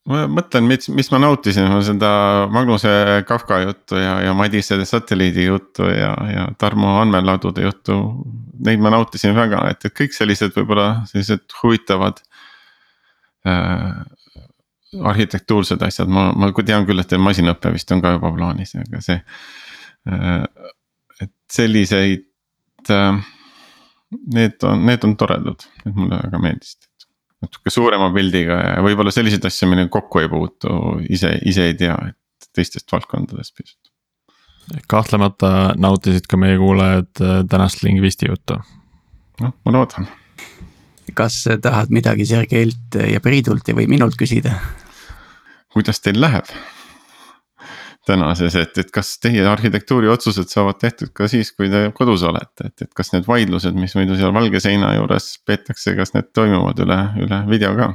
[0.08, 2.10] ma mõtlen, mis, mis ma nautisin, seda
[2.52, 2.90] Magnuse
[3.28, 7.98] Kafka juttu ja, ja Madise satelliidi juttu ja, ja Tarmo andmeladude juttu.
[8.64, 12.22] Neid ma nautisin väga, et, et kõik sellised võib-olla sellised huvitavad
[13.48, 14.00] äh,.
[15.06, 19.20] arhitektuursed asjad, ma, ma tean küll, et masinõpe vist on ka juba plaanis, aga see
[20.10, 20.42] äh,.
[21.22, 22.26] et selliseid
[22.90, 23.20] äh,,
[24.34, 26.90] need on, need on toredad, need mulle väga meeldisid
[27.40, 30.74] natuke suurema pildiga ja võib-olla selliseid asju nüüd kokku ei puutu,
[31.12, 33.92] ise, ise ei tea, et teistest valdkondadest pisut.
[34.88, 38.60] kahtlemata nautisid ka meie kuulajad äh, tänast lingvisti juttu.
[39.40, 40.08] noh, ma loodan.
[41.14, 44.58] kas tahad midagi Sergeilt ja Priidult või minult küsida?
[45.72, 46.52] kuidas teil läheb?
[48.10, 52.70] Tänases, et, et kas teie arhitektuuri otsused saavad tehtud ka siis, kui te kodus olete,
[52.70, 56.84] et, et kas need vaidlused, mis muidu seal valge seina juures peetakse, kas need toimuvad
[56.86, 57.92] üle, üle video ka?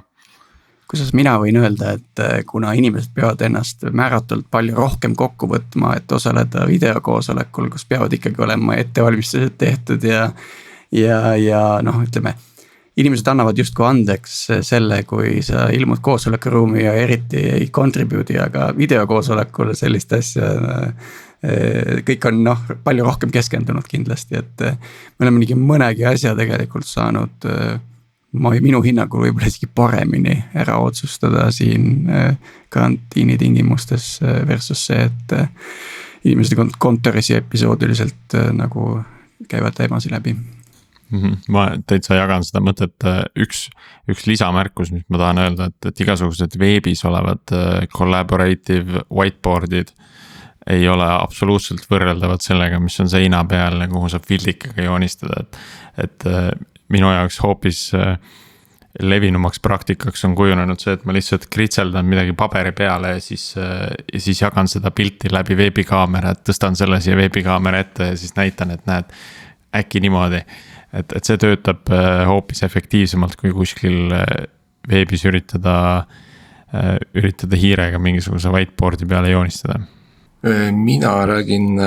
[0.86, 5.96] kusjuures mina võin öelda, et eh, kuna inimesed peavad ennast määratult palju rohkem kokku võtma,
[5.98, 10.28] et osaleda videokoosolekul, kus peavad ikkagi olema ettevalmistused tehtud ja.
[10.94, 12.36] ja, ja noh, ütleme
[12.98, 19.74] inimesed annavad justkui andeks selle, kui sa ilmud koosolekuruumi ja eriti ei contribute'i, aga videokoosolekul
[19.76, 20.52] sellist asja.
[21.46, 24.78] Eh, kõik on noh, palju rohkem keskendunud kindlasti, et eh,
[25.20, 27.76] me oleme nii mõnegi asja tegelikult saanud eh,
[28.40, 32.10] ma minu hinnangul võib-olla isegi paremini ära otsustada siin
[32.74, 34.18] karantiini tingimustes
[34.48, 35.38] versus see, et
[36.26, 38.98] inimesed kontoris ja episoodiliselt nagu
[39.48, 40.36] käivad teemasid läbi.
[41.54, 43.06] Ma täitsa jagan seda mõtet,
[43.38, 43.68] üks,
[44.12, 49.94] üks lisamärkus, mis ma tahan öelda, et, et igasugused veebis olevad äh, collaborative whiteboard'id.
[50.66, 55.60] ei ole absoluutselt võrreldavad sellega, mis on seina peal ja kuhu saab fildikaga joonistada, et,
[56.08, 56.50] et äh,
[56.90, 58.18] minu jaoks hoopis äh,
[59.02, 64.20] levinumaks praktikaks on kujunenud see, et ma lihtsalt kritseldan midagi paberi peale ja siis, ja
[64.24, 68.72] siis jagan seda pilti läbi veebikaamera, et tõstan selle siia veebikaamera ette ja siis näitan,
[68.72, 69.12] et näed,
[69.76, 70.40] äkki niimoodi
[70.94, 74.46] et, et see töötab äh, hoopis efektiivsemalt, kui kuskil äh,
[74.90, 76.06] veebis üritada,
[76.74, 79.82] äh, üritada hiirega mingisuguse whiteboard'i peale joonistada.
[80.72, 81.80] mina räägin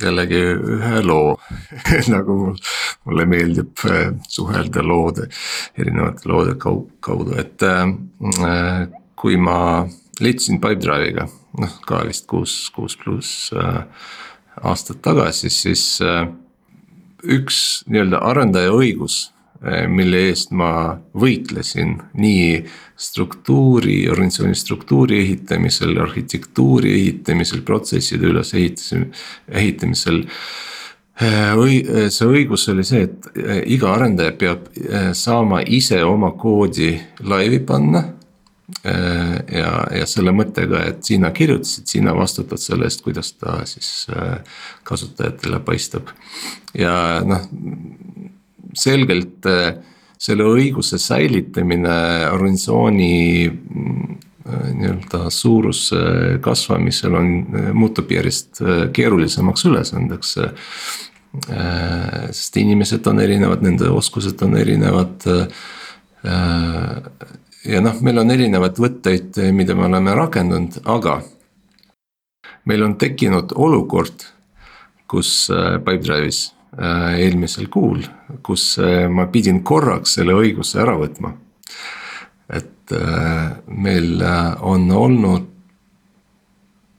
[0.00, 0.38] jällegi
[0.76, 1.36] ühe loo
[2.14, 2.54] nagu mul,
[3.04, 3.82] mulle meeldib
[4.28, 5.28] suhelda loode,
[5.76, 8.88] erinevate loode kaudu, et äh,
[9.18, 9.84] kui ma
[10.20, 11.26] liitusin Pipedrive'iga,
[11.58, 13.82] noh ka vist kuus, kuus pluss äh,
[14.62, 16.26] aastat tagasi, siis äh,
[17.26, 19.30] üks nii-öelda arendaja õigus,
[19.62, 22.64] eh, mille eest ma võitlesin nii
[22.96, 29.08] struktuuri, organisatsiooni struktuuri ehitamisel, arhitektuuri ehitamisel, protsesside ülesehitamisel,
[29.48, 30.24] ehitamisel.
[31.20, 33.26] Eh, eh, see õigus oli see, et
[33.66, 34.68] iga arendaja peab
[35.12, 36.92] saama ise oma koodi
[37.26, 38.04] laivi panna
[38.84, 44.40] ja, ja selle mõttega, et sina kirjutasid, sina vastutad selle eest, kuidas ta siis äh,
[44.88, 46.12] kasutajatele paistab.
[46.76, 47.46] ja noh,
[48.76, 49.78] selgelt äh,
[50.18, 53.12] selle õiguse säilitamine organisatsiooni
[54.48, 55.98] nii-öelda suuruse
[56.40, 57.28] kasvamisel on,
[57.76, 58.62] muutub järjest
[58.96, 60.30] keerulisemaks ülesandeks.
[62.32, 65.26] sest inimesed on erinevad, nende oskused on erinevad
[67.64, 71.20] ja noh, meil on erinevaid võtteid, mida me oleme rakendanud, aga.
[72.68, 74.26] meil on tekkinud olukord,
[75.08, 78.02] kus äh, Pipedrive'is äh, eelmisel kuul,
[78.44, 81.34] kus äh, ma pidin korraks selle õiguse ära võtma.
[82.48, 82.92] et
[83.66, 84.22] meil
[84.64, 85.48] on olnud.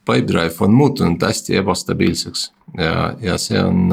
[0.06, 2.44] Pipedrive on muutunud hästi ebastabiilseks
[2.78, 3.90] ja, ja see on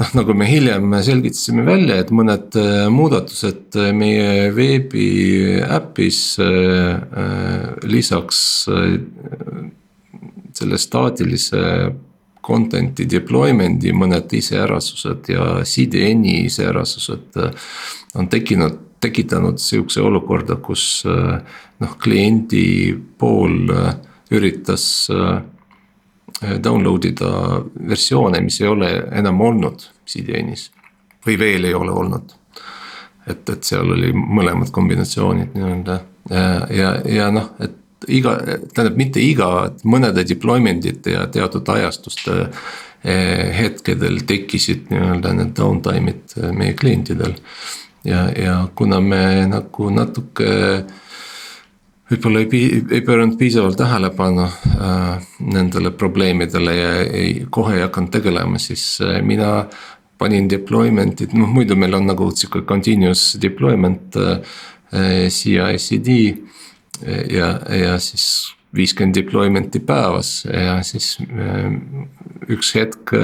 [0.00, 8.40] noh, nagu me hiljem selgitasime välja, et mõned äh, muudatused äh, meie veebiäpis äh, lisaks
[10.60, 11.62] selle staatilise
[12.44, 17.36] content'i deployment'i mõned iseärasused ja CDN-i iseärasused
[18.18, 23.70] on tekkinud, tekitanud sihukese olukorda, kus noh, kliendi pool
[24.34, 24.84] üritas
[26.40, 27.30] download ida
[27.88, 30.70] versioone, mis ei ole enam olnud CDN-is
[31.26, 32.36] või veel ei ole olnud.
[33.26, 35.98] et, et seal oli mõlemad kombinatsioonid nii-öelda
[36.30, 37.76] ja, ja, ja noh, et
[38.08, 38.36] iga,
[38.74, 39.50] tähendab mitte iga,
[39.84, 47.36] mõnede deployment'ite ja teatud ajastuste eh, hetkedel tekkisid nii-öelda need downtime'id meie klientidel.
[48.04, 50.84] ja, ja kuna me nagu natuke
[52.10, 58.58] võib-olla ei, ei pööranud piisavalt tähelepanu äh, nendele probleemidele ja ei, kohe ei hakanud tegelema,
[58.62, 59.66] siis äh, mina
[60.20, 64.58] panin deployment'id, noh muidu meil on nagu sihuke continuous deployment äh,
[65.30, 66.16] CI-CD
[67.30, 68.26] ja, ja siis
[68.76, 71.70] viiskümmend deployment'i päevas ja siis äh,
[72.50, 73.14] üks hetk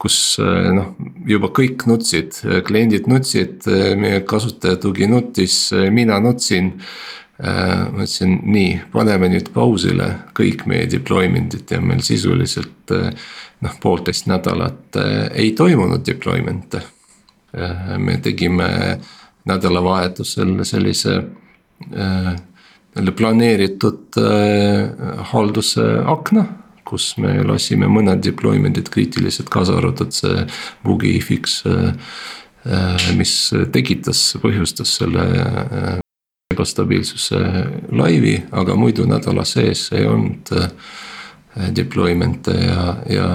[0.00, 0.94] kus äh, noh,
[1.28, 3.66] juba kõik nutsid, kliendid nutsid,
[3.98, 4.78] meie kasutaja
[5.10, 5.58] nutis,
[5.90, 10.06] mina nutsin Äh, ma ütlesin nii, paneme nüüd pausile
[10.38, 13.10] kõik meie deployment'id ja meil sisuliselt äh,
[13.64, 16.82] noh, poolteist nädalat äh, ei toimunud deployment'e.
[17.98, 18.98] me tegime
[19.46, 21.12] nädalavahetusel sellise
[21.94, 22.32] äh,
[23.16, 24.90] planeeritud äh,
[25.30, 26.46] halduse akna
[26.84, 30.44] kus me lasime mõned deployment'id kriitilised, kaasa arvatud see
[30.84, 31.62] bugi fix.
[33.16, 33.32] mis
[33.72, 36.03] tekitas, põhjustas selle
[36.54, 37.40] ebastabiilsuse
[37.92, 40.52] laivi, aga muidu nädala sees ei olnud
[41.76, 43.28] deployment'e ja, ja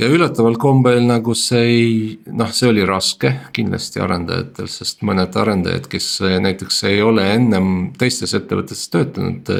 [0.00, 1.90] ja üllataval kombel nagu see ei,
[2.34, 6.08] noh, see oli raske kindlasti arendajatel, sest mõned arendajad, kes
[6.42, 7.68] näiteks ei ole ennem
[8.00, 9.52] teistes ettevõtetes töötanud,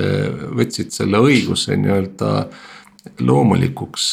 [0.59, 2.33] võtsid selle õiguse nii-öelda
[3.23, 4.11] loomulikuks.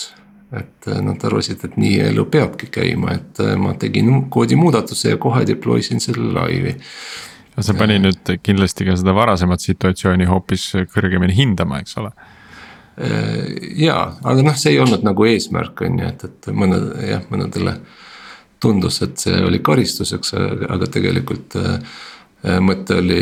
[0.50, 5.82] et nad arvasid, et nii elu peabki käima, et ma tegin koodimuudatuse ja kohe deploy
[5.86, 6.74] sin selle laivi
[7.66, 12.14] see pani nüüd kindlasti ka seda varasemat situatsiooni hoopis kõrgemini hindama, eks ole
[13.02, 17.22] Äh, jaa, aga noh, see ei olnud nagu eesmärk, on ju, et, et mõned jah,
[17.32, 17.78] mõnedele
[18.60, 20.34] tundus, et see oli karistuseks,
[20.68, 21.78] aga tegelikult äh,
[22.44, 23.22] äh, mõte oli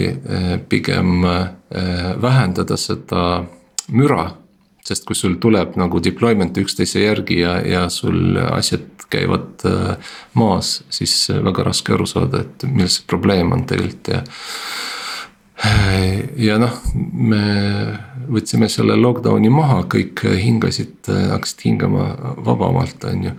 [0.69, 1.21] pigem
[2.23, 3.43] vähendada seda
[3.93, 4.31] müra.
[4.87, 9.63] Sest kui sul tuleb nagu deployment üksteise järgi ja, ja sul asjad käivad
[10.35, 14.21] maas, siis väga raske aru saada, et milles see probleem on tegelikult ja
[16.37, 17.43] ja noh, me
[18.29, 22.11] võtsime selle lockdown'i maha, kõik hingasid, hakkasid hingama
[22.45, 23.35] vabamalt, on ju.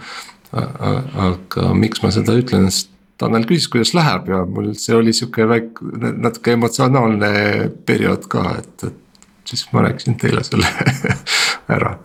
[0.50, 5.42] aga miks ma seda ütlen, sest Tanel küsis, kuidas läheb ja mul see oli sihuke
[5.50, 5.88] väike,
[6.22, 7.30] natuke emotsionaalne
[7.86, 9.00] periood ka, et, et
[9.48, 10.66] siis ma rääkisin teile selle
[11.76, 11.96] ära.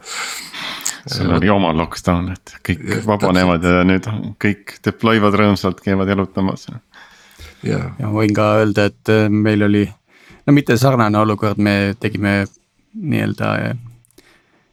[1.07, 4.07] Sul oli oma lockdown, et kõik ja, vabanevad ja nüüd
[4.39, 6.69] kõik deploy vad rõõmsalt, käivad jalutamas.
[7.67, 9.83] ja ma võin ka öelda, et meil oli
[10.47, 12.45] no mitte sarnane olukord, me tegime
[12.93, 13.75] nii-öelda eh,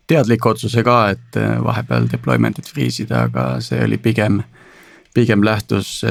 [0.06, 4.42] teadliku otsuse ka, et eh, vahepeal deployment'id freeze ida, aga see oli pigem,
[5.14, 6.04] pigem lähtus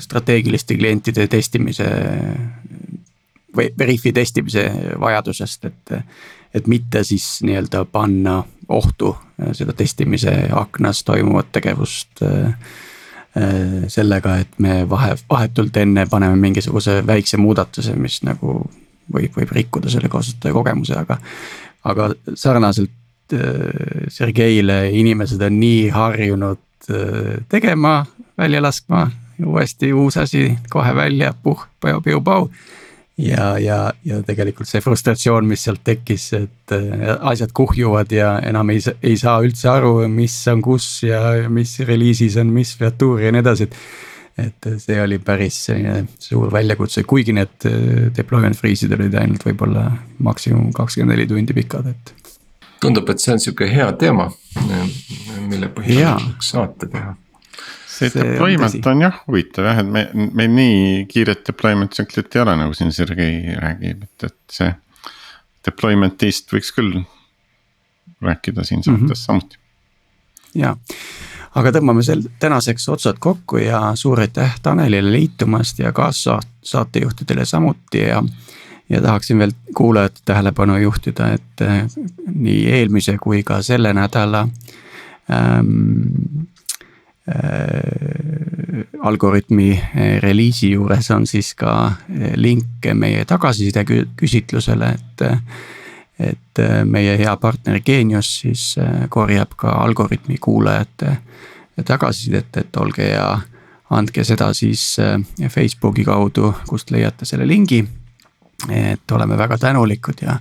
[0.00, 1.90] strateegiliste klientide testimise
[3.56, 4.64] Veriffi testimise
[5.00, 5.92] vajadusest, et,
[6.54, 9.16] et mitte siis nii-öelda panna ohtu
[9.52, 12.22] seda testimise aknas toimuvat tegevust
[13.36, 18.60] Äh, sellega, et me vahe, vahetult enne paneme mingisuguse väikse muudatuse, mis nagu
[19.10, 21.16] võib, võib rikkuda selle kasutaja kogemuse, aga.
[21.90, 22.06] aga
[22.38, 26.62] sarnaselt äh, Sergeile inimesed on nii harjunud
[26.94, 28.04] äh, tegema,
[28.38, 29.08] välja laskma,
[29.42, 32.46] uuesti uus asi kohe välja, puh, piu-piu-pau
[33.16, 38.72] ja, ja, ja tegelikult see frustratsioon, mis sealt tekkis, et äh, asjad kuhjuvad ja enam
[38.74, 41.20] ei, ei saa üldse aru, mis on kus ja
[41.52, 43.78] mis reliisis on mis featuuri ja nii edasi, et.
[44.34, 49.86] et see oli päris selline suur väljakutse, kuigi need äh, deployment freeze'id olid ainult võib-olla
[50.18, 52.14] maksimum kakskümmend neli tundi pikad, et.
[52.82, 54.26] tundub, et see on sihuke hea teema,
[55.46, 57.14] mille põhjal saate teha
[57.94, 62.42] see deployment on, on jah huvitav jah, et me, meil nii kiiret deployment tsüklit ei
[62.42, 64.72] ole, nagu siin Sergei räägib, et, et see.
[65.64, 66.98] Deployment'ist võiks küll
[68.24, 69.14] rääkida siin saates mm -hmm.
[69.14, 69.56] samuti.
[70.54, 70.76] ja,
[71.54, 78.22] aga tõmbame sel tänaseks otsad kokku ja suur aitäh Tanelile liitumast ja kaassaatejuhtidele samuti ja.
[78.88, 81.84] ja tahaksin veel kuulajate tähelepanu juhtida, et eh,
[82.34, 84.48] nii eelmise kui ka selle nädala
[85.30, 86.44] ähm,
[87.28, 93.84] Äh, algoritmi äh, reliisi juures on siis ka äh, link meie tagasiside
[94.16, 95.24] küsitlusele, et.
[96.20, 98.76] et meie hea partner Genius siis
[99.10, 101.16] korjab ka algoritmi kuulajate
[101.84, 103.40] tagasisidet, et olge hea.
[103.90, 104.96] andke seda siis
[105.50, 107.84] Facebooki kaudu, kust leiate selle lingi.
[108.70, 110.38] et oleme väga tänulikud ja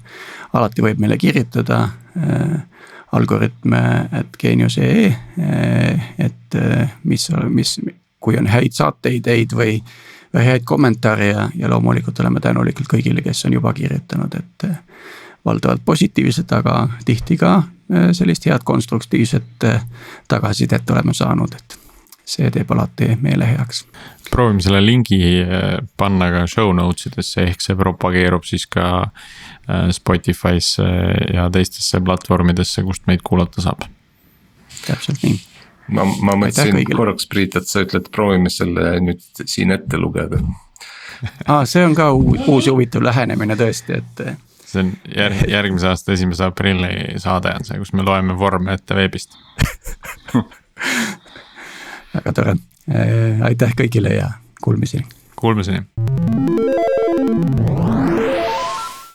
[0.53, 1.89] alati võib meile kirjutada
[3.13, 3.81] algoritme,
[4.19, 5.11] et geenius.ee,
[6.17, 6.57] et
[7.03, 7.75] mis, mis,
[8.19, 9.77] kui on häid saateideid või,
[10.33, 14.67] või häid kommentaare ja, ja loomulikult oleme tänulikud kõigile, kes on juba kirjutanud, et
[15.45, 17.59] valdavalt positiivset, aga tihti ka
[18.15, 19.67] sellist head konstruktiivset
[20.27, 21.82] tagasisidet oleme saanud, et
[22.25, 23.85] see teeb alati meele heaks.
[24.31, 25.19] proovime selle lingi
[25.97, 29.09] panna ka show notes idesse, ehk see propageerub siis ka
[29.69, 30.83] Äh, Spotify'sse
[31.33, 33.85] ja teistesse platvormidesse, kust meid kuulata saab.
[34.83, 35.37] täpselt nii.
[35.95, 40.41] ma, ma mõtlesin korraks, Priit, et sa ütled, proovime selle nüüd siin ette lugeda
[41.47, 44.43] aa, see on ka uus ja huvitav lähenemine tõesti, et.
[44.67, 48.99] see on järg, järgmise aasta esimese aprilli saade on see, kus me loeme vorme ette
[48.99, 49.39] veebist
[52.13, 52.55] väga tore,
[52.89, 54.31] äh, aitäh kõigile ja
[54.61, 55.05] kuulmiseni.
[55.35, 55.85] Kuulmiseni.